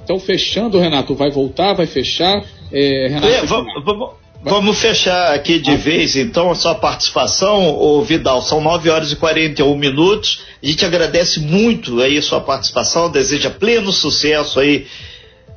Então, 0.03 0.19
fechando, 0.19 0.79
Renato, 0.79 1.15
vai 1.15 1.29
voltar, 1.29 1.73
vai 1.73 1.85
fechar? 1.85 2.43
É, 2.71 3.07
Renato, 3.09 3.27
é, 3.27 3.45
vamos, 3.45 3.83
vamos, 3.85 4.09
vamos, 4.43 4.79
fechar 4.79 5.33
aqui 5.33 5.59
de 5.59 5.71
ah. 5.71 5.75
vez, 5.75 6.15
então, 6.15 6.51
a 6.51 6.55
sua 6.55 6.75
participação, 6.75 7.75
ô 7.77 8.01
Vidal. 8.01 8.41
São 8.41 8.61
9 8.61 8.89
horas 8.89 9.11
e 9.11 9.15
41 9.15 9.75
minutos. 9.75 10.41
A 10.61 10.65
gente 10.65 10.85
agradece 10.85 11.39
muito 11.39 12.01
aí 12.01 12.17
a 12.17 12.21
sua 12.21 12.41
participação, 12.41 13.11
deseja 13.11 13.49
pleno 13.49 13.91
sucesso 13.91 14.59
aí 14.59 14.85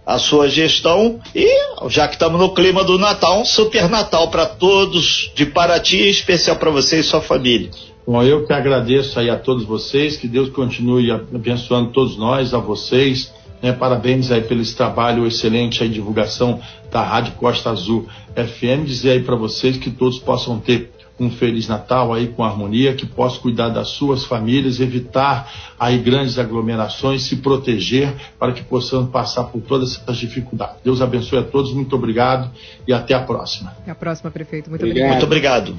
a 0.07 0.19
sua 0.19 0.49
gestão 0.49 1.19
e, 1.35 1.49
já 1.89 2.07
que 2.07 2.15
estamos 2.15 2.39
no 2.39 2.53
clima 2.53 2.85
do 2.85 2.99
Natal, 2.99 3.41
um 3.41 3.45
super 3.45 3.89
Natal 3.89 4.31
para 4.31 4.45
todos 4.45 5.33
de 5.35 5.47
Paraty, 5.47 6.03
em 6.03 6.11
especial 6.11 6.57
para 6.57 6.71
você 6.71 7.01
e 7.01 7.03
sua 7.03 7.21
família. 7.21 7.71
Bom, 8.07 8.23
eu 8.23 8.47
que 8.47 8.53
agradeço 8.53 9.19
aí 9.19 9.31
a 9.31 9.37
todos 9.37 9.65
vocês, 9.65 10.17
que 10.19 10.29
Deus 10.29 10.51
continue 10.51 11.11
abençoando 11.11 11.91
todos 11.91 12.19
nós, 12.19 12.53
a 12.53 12.59
vocês, 12.59 13.33
né? 13.65 13.73
Parabéns 13.73 14.31
aí 14.31 14.43
pelo 14.43 14.61
esse 14.61 14.77
trabalho 14.77 15.27
excelente 15.27 15.83
aí, 15.83 15.89
divulgação 15.89 16.61
da 16.93 17.03
Rádio 17.03 17.33
Costa 17.33 17.71
Azul 17.71 18.07
FM, 18.35 18.85
dizer 18.85 19.13
aí 19.13 19.23
para 19.23 19.35
vocês 19.35 19.79
que 19.79 19.91
todos 19.91 20.19
possam 20.19 20.61
ter 20.61 20.93
um 21.19 21.31
Feliz 21.31 21.67
Natal 21.67 22.13
aí 22.13 22.29
com 22.29 22.45
harmonia, 22.45 22.93
que 22.93 23.07
possa 23.07 23.41
cuidar 23.41 23.71
das 23.71 23.89
suas 23.89 24.25
famílias, 24.25 24.81
evitar 24.81 25.51
aí 25.81 25.97
grandes 25.97 26.39
aglomerações, 26.39 27.23
se 27.23 27.37
proteger 27.37 28.13
para 28.39 28.53
que 28.53 28.63
possamos 28.63 29.11
passar 29.11 29.45
por 29.45 29.63
todas 29.63 29.97
essas 29.97 30.19
dificuldades. 30.19 30.77
Deus 30.85 31.01
abençoe 31.01 31.39
a 31.39 31.43
todos, 31.43 31.73
muito 31.73 31.97
obrigado 31.97 32.51
e 32.87 32.93
até 32.93 33.15
a 33.15 33.21
próxima. 33.21 33.71
Até 33.79 33.93
a 33.93 33.95
próxima, 33.95 34.31
prefeito. 34.31 34.69
Muito 34.69 34.85
obrigado. 34.85 35.11
Muito 35.11 35.25
obrigado. 35.25 35.75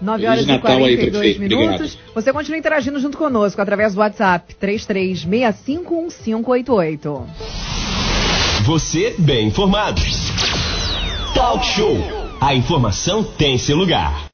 9 0.00 0.26
horas 0.26 0.46
e 0.46 0.58
42 0.58 1.22
aí, 1.22 1.38
minutos. 1.38 1.94
Obrigado. 1.94 2.14
Você 2.14 2.32
continua 2.32 2.58
interagindo 2.58 2.98
junto 3.00 3.16
conosco 3.16 3.60
através 3.60 3.94
do 3.94 4.00
WhatsApp 4.00 4.54
33651588. 4.60 7.24
Você 8.64 9.14
bem 9.18 9.46
informado. 9.48 10.00
Talk 11.34 11.64
Show. 11.64 11.96
A 12.40 12.54
informação 12.54 13.22
tem 13.22 13.58
seu 13.58 13.76
lugar. 13.76 14.26